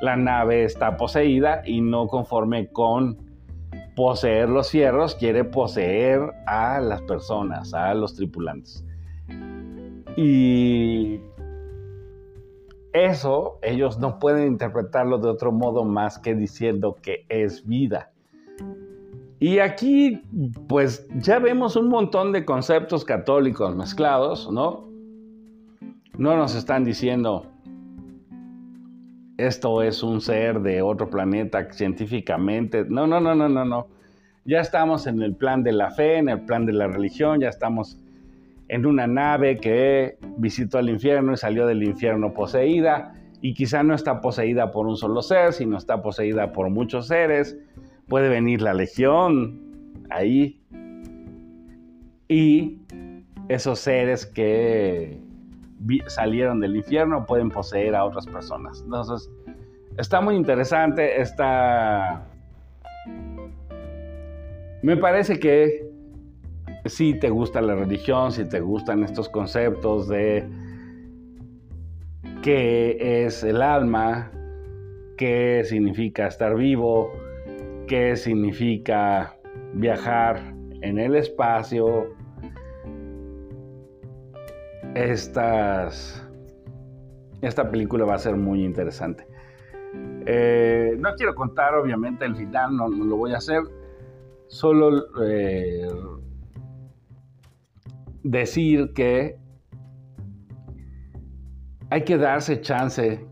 la 0.00 0.16
nave 0.16 0.64
está 0.64 0.96
poseída 0.96 1.62
y 1.64 1.80
no 1.80 2.06
conforme 2.08 2.68
con 2.68 3.18
poseer 3.94 4.48
los 4.48 4.70
fierros, 4.70 5.14
quiere 5.14 5.44
poseer 5.44 6.20
a 6.46 6.80
las 6.80 7.02
personas, 7.02 7.74
a 7.74 7.92
los 7.94 8.14
tripulantes. 8.16 8.84
Y 10.16 11.20
eso 12.92 13.58
ellos 13.62 13.98
no 13.98 14.18
pueden 14.18 14.46
interpretarlo 14.46 15.18
de 15.18 15.28
otro 15.28 15.52
modo 15.52 15.84
más 15.84 16.18
que 16.18 16.34
diciendo 16.34 16.96
que 17.00 17.24
es 17.28 17.66
vida. 17.66 18.10
Y 19.38 19.58
aquí, 19.60 20.22
pues 20.68 21.08
ya 21.16 21.38
vemos 21.38 21.74
un 21.74 21.88
montón 21.88 22.32
de 22.32 22.44
conceptos 22.44 23.04
católicos 23.04 23.74
mezclados, 23.74 24.50
¿no? 24.52 24.86
No 26.18 26.36
nos 26.36 26.54
están 26.54 26.84
diciendo, 26.84 27.46
esto 29.38 29.80
es 29.80 30.02
un 30.02 30.20
ser 30.20 30.60
de 30.60 30.82
otro 30.82 31.08
planeta 31.08 31.72
científicamente. 31.72 32.84
No, 32.86 33.06
no, 33.06 33.20
no, 33.20 33.34
no, 33.34 33.48
no, 33.48 33.64
no. 33.64 33.86
Ya 34.44 34.60
estamos 34.60 35.06
en 35.06 35.22
el 35.22 35.34
plan 35.34 35.62
de 35.62 35.72
la 35.72 35.90
fe, 35.90 36.18
en 36.18 36.28
el 36.28 36.44
plan 36.44 36.66
de 36.66 36.74
la 36.74 36.88
religión, 36.88 37.40
ya 37.40 37.48
estamos 37.48 37.98
en 38.70 38.86
una 38.86 39.08
nave 39.08 39.58
que 39.58 40.16
visitó 40.36 40.78
el 40.78 40.90
infierno 40.90 41.32
y 41.32 41.36
salió 41.36 41.66
del 41.66 41.82
infierno 41.82 42.32
poseída. 42.32 43.14
Y 43.40 43.52
quizá 43.52 43.82
no 43.82 43.94
está 43.94 44.20
poseída 44.20 44.70
por 44.70 44.86
un 44.86 44.96
solo 44.96 45.22
ser, 45.22 45.52
sino 45.52 45.76
está 45.76 46.00
poseída 46.02 46.52
por 46.52 46.70
muchos 46.70 47.08
seres. 47.08 47.58
Puede 48.06 48.28
venir 48.28 48.62
la 48.62 48.72
legión 48.72 49.60
ahí. 50.08 50.60
Y 52.28 52.78
esos 53.48 53.80
seres 53.80 54.24
que 54.24 55.18
salieron 56.06 56.60
del 56.60 56.76
infierno 56.76 57.26
pueden 57.26 57.48
poseer 57.48 57.96
a 57.96 58.04
otras 58.04 58.26
personas. 58.26 58.82
Entonces, 58.84 59.28
está 59.98 60.20
muy 60.20 60.36
interesante, 60.36 61.20
está... 61.20 62.24
Me 64.82 64.96
parece 64.96 65.40
que 65.40 65.89
si 66.90 67.18
te 67.18 67.30
gusta 67.30 67.60
la 67.60 67.74
religión, 67.74 68.32
si 68.32 68.44
te 68.44 68.60
gustan 68.60 69.04
estos 69.04 69.28
conceptos 69.28 70.08
de 70.08 70.46
qué 72.42 73.24
es 73.24 73.44
el 73.44 73.62
alma, 73.62 74.30
qué 75.16 75.62
significa 75.64 76.26
estar 76.26 76.56
vivo, 76.56 77.12
qué 77.86 78.16
significa 78.16 79.36
viajar 79.74 80.54
en 80.82 80.98
el 80.98 81.14
espacio, 81.14 82.08
estas, 84.94 86.26
esta 87.40 87.70
película 87.70 88.04
va 88.04 88.14
a 88.14 88.18
ser 88.18 88.36
muy 88.36 88.64
interesante. 88.64 89.26
Eh, 90.26 90.96
no 90.98 91.14
quiero 91.16 91.34
contar, 91.34 91.74
obviamente, 91.74 92.24
el 92.24 92.36
final, 92.36 92.76
no, 92.76 92.88
lo 92.88 93.16
voy 93.16 93.32
a 93.32 93.38
hacer. 93.38 93.62
Solo 94.48 95.06
eh, 95.24 95.86
decir 98.22 98.92
que 98.94 99.36
hay 101.90 102.04
que 102.04 102.18
darse 102.18 102.60
chance, 102.60 103.26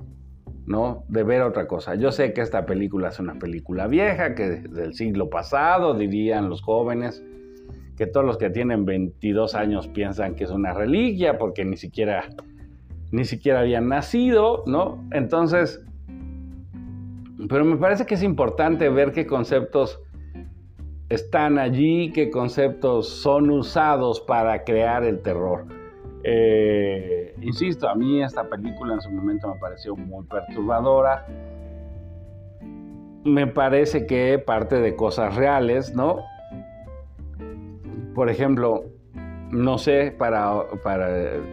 ¿no? 0.67 1.05
De 1.09 1.23
ver 1.23 1.43
otra 1.43 1.67
cosa. 1.67 1.95
Yo 1.95 2.11
sé 2.11 2.33
que 2.33 2.41
esta 2.41 2.67
película 2.67 3.09
es 3.09 3.19
una 3.19 3.35
película 3.39 3.87
vieja, 3.87 4.35
que 4.35 4.49
del 4.49 4.95
siglo 4.95 5.31
pasado, 5.31 5.95
dirían 5.95 6.49
los 6.49 6.63
jóvenes 6.63 7.23
que 7.99 8.07
todos 8.07 8.25
los 8.25 8.39
que 8.39 8.49
tienen 8.49 8.85
22 8.85 9.57
años 9.57 9.89
piensan 9.89 10.37
que 10.37 10.45
es 10.45 10.51
una 10.51 10.73
reliquia 10.73 11.37
porque 11.37 11.65
ni 11.65 11.77
siquiera, 11.77 12.29
ni 13.11 13.25
siquiera 13.25 13.61
habían 13.61 13.89
nacido, 13.89 14.63
¿no? 14.67 15.05
Entonces, 15.11 15.85
pero 17.49 17.65
me 17.65 17.77
parece 17.77 18.07
que 18.07 18.15
es 18.15 18.23
importante 18.23 18.89
ver 18.89 19.11
qué 19.11 19.27
conceptos 19.27 20.01
están 21.09 21.59
allí, 21.59 22.13
qué 22.13 22.31
conceptos 22.31 23.09
son 23.09 23.51
usados 23.51 24.21
para 24.21 24.65
crear 24.65 25.05
el 25.05 25.21
terror. 25.21 25.65
Eh, 26.25 27.35
insisto, 27.41 27.89
a 27.89 27.95
mí 27.95 28.23
esta 28.23 28.49
película 28.49 28.95
en 28.95 29.01
su 29.01 29.11
momento 29.11 29.53
me 29.53 29.61
pareció 29.61 29.97
muy 29.97 30.25
perturbadora. 30.27 31.27
Me 33.25 33.47
parece 33.47 34.07
que 34.07 34.39
parte 34.39 34.81
de 34.81 34.97
cosas 34.97 35.35
reales, 35.35 35.95
¿no? 35.95 36.25
por 38.19 38.31
ejemplo, 38.31 38.83
no 39.53 39.79
sé, 39.79 40.13
para, 40.19 40.65
para 40.83 41.09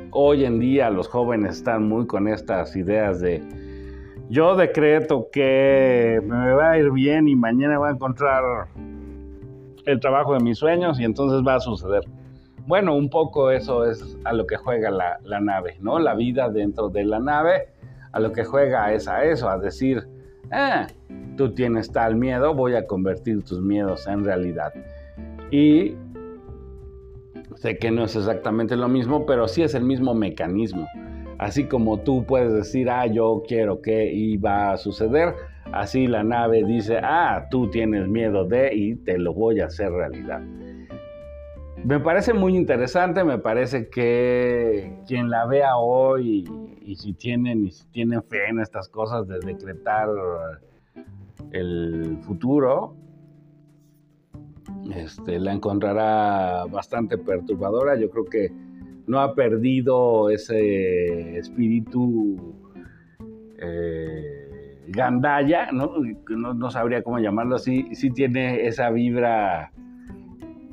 hoy 0.10 0.46
en 0.46 0.58
día 0.58 0.90
los 0.90 1.08
jóvenes 1.08 1.58
están 1.58 1.88
muy 1.88 2.08
con 2.08 2.28
estas 2.28 2.76
ideas 2.76 3.22
de 3.22 3.44
yo 4.30 4.56
decreto 4.56 5.28
que 5.32 6.20
me 6.26 6.54
va 6.54 6.72
a 6.72 6.80
ir 6.80 6.90
bien 6.90 7.28
y 7.28 7.36
mañana 7.36 7.78
voy 7.78 7.90
a 7.90 7.92
encontrar 7.92 8.42
el 9.86 10.00
trabajo 10.00 10.34
de 10.34 10.40
mis 10.40 10.58
sueños 10.58 11.00
y 11.00 11.04
entonces 11.04 11.42
va 11.46 11.56
a 11.56 11.60
suceder. 11.60 12.04
Bueno, 12.68 12.96
un 12.96 13.10
poco 13.10 13.52
eso 13.52 13.86
es 13.86 14.18
a 14.24 14.34
lo 14.34 14.48
que 14.48 14.58
juega 14.58 14.90
la, 14.90 15.20
la 15.24 15.40
nave, 15.40 15.78
¿no? 15.82 16.00
La 16.00 16.16
vida 16.16 16.50
dentro 16.50 16.90
de 16.90 17.04
la 17.04 17.20
nave, 17.20 17.70
a 18.12 18.20
lo 18.20 18.32
que 18.32 18.44
juega 18.44 18.92
es 18.94 19.08
a 19.08 19.24
eso, 19.24 19.48
a 19.50 19.58
decir, 19.60 20.08
ah, 20.52 20.88
tú 21.38 21.54
tienes 21.54 21.92
tal 21.92 22.16
miedo, 22.16 22.56
voy 22.56 22.76
a 22.76 22.88
convertir 22.88 23.44
tus 23.44 23.62
miedos 23.62 24.08
en 24.08 24.24
realidad. 24.24 24.74
Y 25.52 25.96
Sé 27.56 27.78
que 27.78 27.90
no 27.90 28.04
es 28.04 28.16
exactamente 28.16 28.76
lo 28.76 28.88
mismo, 28.88 29.26
pero 29.26 29.48
sí 29.48 29.64
es 29.64 29.74
el 29.76 29.84
mismo 29.84 30.14
mecanismo. 30.14 30.88
Así 31.38 31.66
como 31.66 32.00
tú 32.00 32.26
puedes 32.26 32.54
decir, 32.54 32.90
ah, 32.90 33.08
yo 33.08 33.44
quiero 33.48 33.82
que 33.82 34.12
iba 34.14 34.72
a 34.72 34.78
suceder, 34.78 35.36
así 35.76 36.08
la 36.08 36.24
nave 36.24 36.64
dice, 36.64 37.00
ah, 37.04 37.48
tú 37.52 37.70
tienes 37.70 38.08
miedo 38.08 38.46
de 38.46 38.74
y 38.74 38.96
te 38.96 39.18
lo 39.18 39.34
voy 39.34 39.60
a 39.60 39.66
hacer 39.66 39.92
realidad. 39.92 40.42
Me 41.84 42.00
parece 42.00 42.34
muy 42.34 42.56
interesante, 42.56 43.24
me 43.24 43.38
parece 43.38 43.90
que 43.90 44.98
quien 45.06 45.30
la 45.30 45.46
vea 45.46 45.78
hoy 45.78 46.46
y, 46.82 46.96
si 46.96 47.14
tienen, 47.14 47.66
y 47.66 47.72
si 47.72 47.86
tienen 47.88 48.24
fe 48.24 48.48
en 48.50 48.60
estas 48.60 48.88
cosas 48.88 49.28
de 49.28 49.40
decretar 49.40 50.08
el 51.52 52.20
futuro, 52.22 52.96
este, 54.96 55.40
la 55.40 55.52
encontrará 55.52 56.66
bastante 56.72 57.18
perturbadora. 57.18 58.00
Yo 58.00 58.10
creo 58.10 58.26
que 58.26 58.52
no 59.08 59.20
ha 59.20 59.36
perdido 59.36 60.30
ese 60.30 61.38
espíritu 61.38 62.56
eh, 63.60 64.45
gandaya, 64.88 65.72
¿no? 65.72 65.94
¿no? 66.30 66.72
sabría 66.72 67.02
cómo 67.04 67.20
llamarlo 67.20 67.56
así, 67.56 67.88
sí 67.94 68.12
tiene 68.12 68.68
esa 68.68 68.90
vibra 68.90 69.72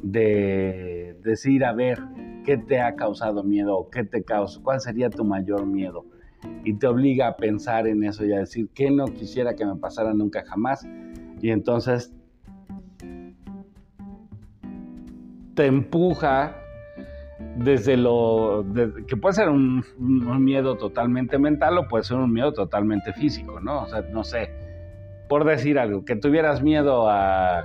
de 0.03 1.17
decir, 1.23 1.65
a 1.65 1.73
ver, 1.73 1.99
¿qué 2.45 2.57
te 2.57 2.81
ha 2.81 2.95
causado 2.95 3.43
miedo? 3.43 3.89
¿Qué 3.91 4.05
te 4.05 4.23
causa? 4.23 4.61
¿Cuál 4.63 4.81
sería 4.81 5.11
tu 5.11 5.25
mayor 5.25 5.67
miedo? 5.67 6.05
Y 6.65 6.75
te 6.75 6.87
obliga 6.87 7.29
a 7.29 7.37
pensar 7.37 7.87
en 7.87 8.03
eso 8.03 8.25
y 8.25 8.33
a 8.33 8.39
decir, 8.39 8.69
¿qué 8.75 8.91
no 8.91 9.07
quisiera 9.07 9.55
que 9.55 9.65
me 9.65 9.77
pasara 9.77 10.13
nunca 10.13 10.45
jamás? 10.45 10.87
Y 11.41 11.51
entonces 11.51 12.13
te 15.55 15.67
empuja 15.67 16.62
desde 17.57 17.97
lo 17.97 18.65
que 19.07 19.17
puede 19.17 19.35
ser 19.35 19.49
un, 19.49 19.85
miedo 19.99 20.77
totalmente 20.77 21.39
mental 21.39 21.79
o 21.79 21.89
puede 21.89 22.05
ser 22.05 22.17
un 22.17 22.33
miedo 22.33 22.53
totalmente 22.53 23.13
físico, 23.13 23.61
¿no? 23.61 23.83
O 23.83 23.87
sea, 23.87 24.03
no 24.13 24.25
sé, 24.25 24.51
por 25.29 25.45
decir 25.45 25.79
algo, 25.79 26.05
que 26.05 26.17
tuvieras 26.17 26.63
miedo 26.63 27.09
a 27.09 27.65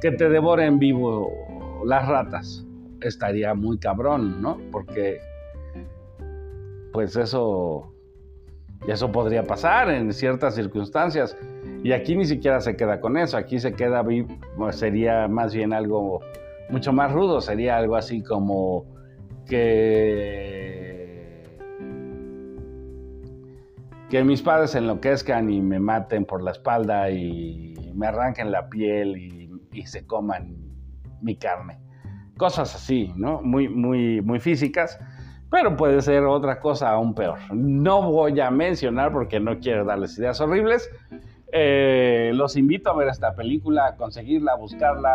que 0.00 0.12
te 0.12 0.28
devoren 0.28 0.78
vivo 0.78 1.82
las 1.84 2.06
ratas, 2.06 2.66
estaría 3.00 3.54
muy 3.54 3.78
cabrón, 3.78 4.40
¿no? 4.40 4.58
Porque 4.72 5.20
pues 6.92 7.16
eso 7.16 7.92
eso 8.86 9.10
podría 9.10 9.42
pasar 9.42 9.90
en 9.90 10.12
ciertas 10.12 10.54
circunstancias 10.54 11.36
y 11.82 11.92
aquí 11.92 12.16
ni 12.16 12.24
siquiera 12.24 12.60
se 12.60 12.76
queda 12.76 13.00
con 13.00 13.16
eso, 13.16 13.36
aquí 13.36 13.58
se 13.58 13.72
queda 13.72 14.04
sería 14.70 15.28
más 15.28 15.54
bien 15.54 15.72
algo 15.72 16.20
mucho 16.70 16.92
más 16.92 17.12
rudo, 17.12 17.40
sería 17.40 17.76
algo 17.76 17.96
así 17.96 18.22
como 18.22 18.97
que, 19.48 21.44
mis 24.24 24.42
padres 24.42 24.74
enloquezcan 24.74 25.50
y 25.50 25.60
me 25.60 25.80
maten 25.80 26.24
por 26.24 26.42
la 26.42 26.52
espalda 26.52 27.10
y 27.10 27.74
me 27.94 28.06
arranquen 28.06 28.50
la 28.52 28.68
piel 28.68 29.16
y, 29.16 29.38
se 29.86 30.06
coman 30.06 30.56
mi 31.22 31.36
carne. 31.36 31.78
Cosas 32.36 32.74
así, 32.74 33.12
¿no? 33.16 33.40
Muy, 33.42 33.68
muy, 33.68 34.20
muy 34.20 34.40
físicas, 34.40 34.98
pero 35.50 35.76
puede 35.76 36.02
ser 36.02 36.24
otra 36.24 36.58
cosa 36.58 36.90
aún 36.90 37.14
peor. 37.14 37.38
No 37.54 38.10
voy 38.10 38.40
a 38.40 38.50
mencionar 38.50 39.12
porque 39.12 39.38
no 39.38 39.60
quiero 39.60 39.84
darles 39.84 40.18
ideas 40.18 40.40
horribles, 40.40 40.90
eh, 41.52 42.32
los 42.34 42.56
invito 42.56 42.90
a 42.90 42.96
ver 42.96 43.08
esta 43.08 43.34
película, 43.34 43.86
a 43.86 43.96
conseguirla, 43.96 44.52
a 44.52 44.56
buscarla, 44.56 45.10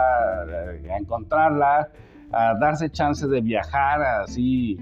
a 0.89 0.97
encontrarla, 0.97 1.89
a 2.33 2.55
darse 2.59 2.89
chance 2.89 3.27
de 3.27 3.41
viajar, 3.41 4.01
así. 4.01 4.77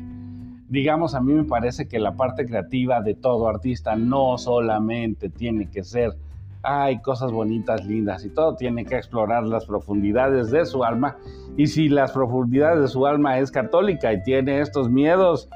Digamos, 0.70 1.16
a 1.16 1.22
mí 1.22 1.34
me 1.34 1.44
parece 1.44 1.88
que 1.88 2.00
la 2.00 2.14
parte 2.14 2.46
creativa 2.46 3.02
de 3.02 3.14
todo 3.14 3.48
artista 3.48 3.96
no 3.96 4.38
solamente 4.38 5.30
tiene 5.30 5.70
que 5.70 5.84
ser 5.84 6.16
hay 6.64 7.00
cosas 7.00 7.32
bonitas, 7.32 7.86
lindas 7.86 8.24
y 8.26 8.30
todo 8.30 8.56
tiene 8.56 8.86
que 8.86 8.96
explorar 8.96 9.44
las 9.44 9.66
profundidades 9.66 10.52
de 10.52 10.66
su 10.66 10.84
alma. 10.84 11.18
Y 11.58 11.68
si 11.68 11.90
las 11.90 12.12
profundidades 12.12 12.82
de 12.82 12.88
su 12.88 13.06
alma 13.06 13.40
es 13.40 13.52
católica 13.52 14.14
y 14.14 14.22
tiene 14.24 14.62
estos 14.62 14.90
miedos 14.90 15.50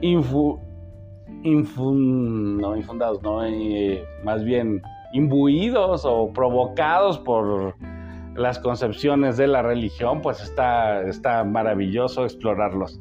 infu, 0.00 0.60
no 1.42 2.76
infundados, 2.76 3.22
no, 3.22 3.44
eh, 3.44 4.04
más 4.24 4.44
bien 4.44 4.82
imbuidos 5.12 6.04
o 6.04 6.32
provocados 6.32 7.18
por 7.18 7.74
las 8.36 8.58
concepciones 8.58 9.36
de 9.36 9.46
la 9.46 9.62
religión, 9.62 10.20
pues 10.22 10.42
está, 10.42 11.02
está 11.02 11.44
maravilloso 11.44 12.24
explorarlos. 12.24 13.00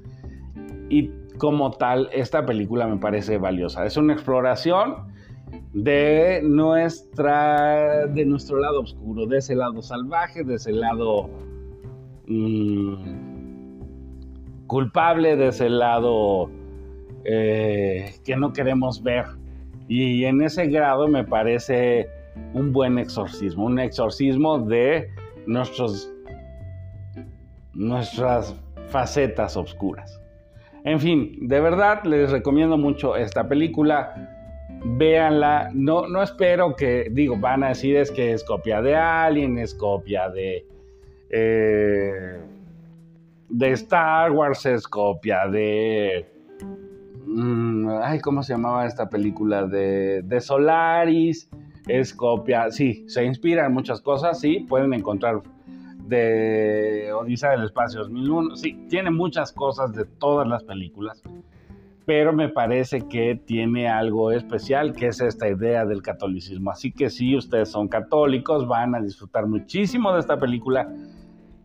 Y 0.90 1.10
como 1.38 1.72
tal, 1.72 2.10
esta 2.14 2.46
película 2.46 2.88
me 2.88 2.98
parece 2.98 3.38
valiosa. 3.38 3.86
Es 3.86 3.98
una 3.98 4.14
exploración 4.14 5.14
de 5.74 6.42
nuestra 6.44 8.08
de 8.08 8.26
nuestro 8.26 8.60
lado 8.60 8.82
oscuro, 8.82 9.26
de 9.26 9.38
ese 9.38 9.56
lado 9.56 9.82
salvaje, 9.82 10.44
de 10.44 10.56
ese 10.56 10.72
lado 10.72 11.30
mm, 12.28 12.96
culpable, 14.68 15.36
de 15.36 15.48
ese 15.48 15.70
lado 15.70 16.50
eh, 17.26 18.16
que 18.24 18.36
no 18.36 18.54
queremos 18.54 19.04
ver. 19.04 19.26
Y 19.88 20.24
en 20.26 20.42
ese 20.42 20.68
grado 20.68 21.08
me 21.08 21.24
parece 21.24 22.08
un 22.54 22.72
buen 22.72 22.98
exorcismo, 22.98 23.66
un 23.66 23.80
exorcismo 23.80 24.60
de 24.60 25.10
nuestros, 25.48 26.12
nuestras 27.74 28.56
facetas 28.88 29.58
oscuras. 29.58 30.22
En 30.84 31.00
fin, 31.00 31.48
de 31.48 31.60
verdad 31.60 32.04
les 32.04 32.32
recomiendo 32.32 32.78
mucho 32.78 33.16
esta 33.16 33.48
película. 33.48 34.32
Véanla. 34.84 35.72
No, 35.74 36.08
no 36.08 36.22
espero 36.22 36.76
que, 36.76 37.08
digo, 37.12 37.38
van 37.38 37.64
a 37.64 37.70
decir 37.70 37.96
es 37.98 38.12
que 38.12 38.34
es 38.34 38.44
copia 38.44 38.82
de 38.82 38.96
Alien, 38.96 39.58
es 39.58 39.74
copia 39.74 40.30
de. 40.30 40.66
Eh, 41.32 42.40
de 43.50 43.72
Star 43.72 44.32
Wars, 44.32 44.66
es 44.68 44.88
copia 44.88 45.48
de. 45.48 46.28
Mm, 47.26 47.90
ay, 48.04 48.20
¿cómo 48.20 48.44
se 48.44 48.54
llamaba 48.54 48.86
esta 48.86 49.10
película? 49.10 49.66
De, 49.66 50.22
de 50.22 50.40
Solaris, 50.40 51.50
es 51.88 52.14
copia. 52.14 52.72
Sí, 52.72 53.06
se 53.08 53.26
inspira 53.26 53.66
en 53.66 53.74
muchas 53.74 54.02
cosas, 54.02 54.40
sí, 54.40 54.66
pueden 54.68 54.94
encontrar 54.94 55.42
de 56.08 57.12
Odisea 57.14 57.52
del 57.52 57.64
Espacio 57.64 58.02
2001. 58.02 58.56
Sí, 58.56 58.86
tiene 58.90 59.12
muchas 59.12 59.52
cosas 59.52 59.94
de 59.94 60.06
todas 60.06 60.48
las 60.48 60.64
películas, 60.64 61.22
pero 62.06 62.34
me 62.34 62.50
parece 62.50 63.08
que 63.08 63.36
tiene 63.36 63.88
algo 63.90 64.32
especial, 64.32 64.94
que 64.94 65.08
es 65.08 65.22
esta 65.22 65.50
idea 65.50 65.86
del 65.86 66.02
catolicismo. 66.02 66.72
Así 66.72 66.92
que 66.92 67.10
si 67.10 67.36
ustedes 67.36 67.70
son 67.70 67.88
católicos, 67.88 68.68
van 68.68 68.96
a 68.96 69.02
disfrutar 69.02 69.48
muchísimo 69.48 70.14
de 70.14 70.20
esta 70.20 70.38
película. 70.38 70.92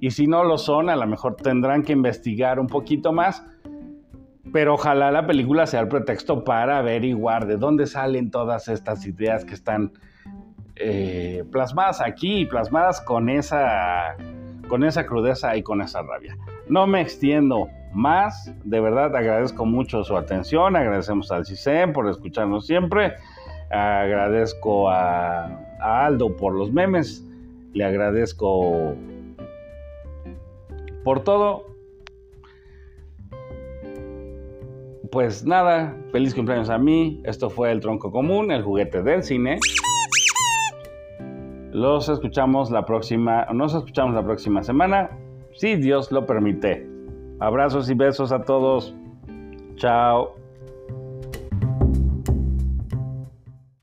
Y 0.02 0.12
si 0.12 0.26
no 0.26 0.44
lo 0.44 0.56
son, 0.56 0.88
a 0.88 0.96
lo 0.96 1.06
mejor 1.06 1.36
tendrán 1.36 1.82
que 1.82 1.92
investigar 1.92 2.58
un 2.58 2.68
poquito 2.68 3.12
más. 3.12 3.44
Pero 4.50 4.74
ojalá 4.74 5.12
la 5.12 5.26
película 5.26 5.66
sea 5.66 5.80
el 5.80 5.88
pretexto 5.88 6.42
para 6.42 6.78
averiguar 6.78 7.46
de 7.46 7.56
dónde 7.56 7.86
salen 7.86 8.30
todas 8.30 8.68
estas 8.68 9.06
ideas 9.06 9.44
que 9.44 9.54
están 9.54 9.92
eh, 10.80 11.44
plasmadas 11.52 12.00
aquí, 12.00 12.46
plasmadas 12.46 13.00
con 13.02 13.28
esa, 13.28 14.16
con 14.68 14.82
esa 14.84 15.04
crudeza 15.04 15.56
y 15.56 15.62
con 15.62 15.82
esa 15.82 16.02
rabia. 16.02 16.36
No 16.68 16.86
me 16.86 17.00
extiendo 17.00 17.68
más, 17.92 18.54
de 18.64 18.80
verdad 18.80 19.14
agradezco 19.14 19.66
mucho 19.66 20.04
su 20.04 20.16
atención, 20.16 20.76
agradecemos 20.76 21.30
al 21.32 21.44
CISEM 21.44 21.92
por 21.92 22.08
escucharnos 22.08 22.66
siempre, 22.66 23.14
agradezco 23.70 24.88
a, 24.88 25.46
a 25.80 26.06
Aldo 26.06 26.36
por 26.36 26.54
los 26.54 26.72
memes, 26.72 27.26
le 27.74 27.84
agradezco 27.84 28.94
por 31.04 31.24
todo. 31.24 31.66
Pues 35.10 35.44
nada, 35.44 35.96
feliz 36.12 36.34
cumpleaños 36.34 36.70
a 36.70 36.78
mí. 36.78 37.20
Esto 37.24 37.50
fue 37.50 37.72
el 37.72 37.80
tronco 37.80 38.12
común, 38.12 38.52
el 38.52 38.62
juguete 38.62 39.02
del 39.02 39.24
cine. 39.24 39.58
Los 41.72 42.08
escuchamos 42.08 42.70
la 42.70 42.84
próxima, 42.84 43.46
nos 43.52 43.74
escuchamos 43.74 44.14
la 44.14 44.24
próxima 44.24 44.62
semana, 44.62 45.10
si 45.54 45.76
Dios 45.76 46.10
lo 46.10 46.26
permite. 46.26 46.88
Abrazos 47.38 47.88
y 47.90 47.94
besos 47.94 48.32
a 48.32 48.42
todos. 48.42 48.94
Chao. 49.76 50.39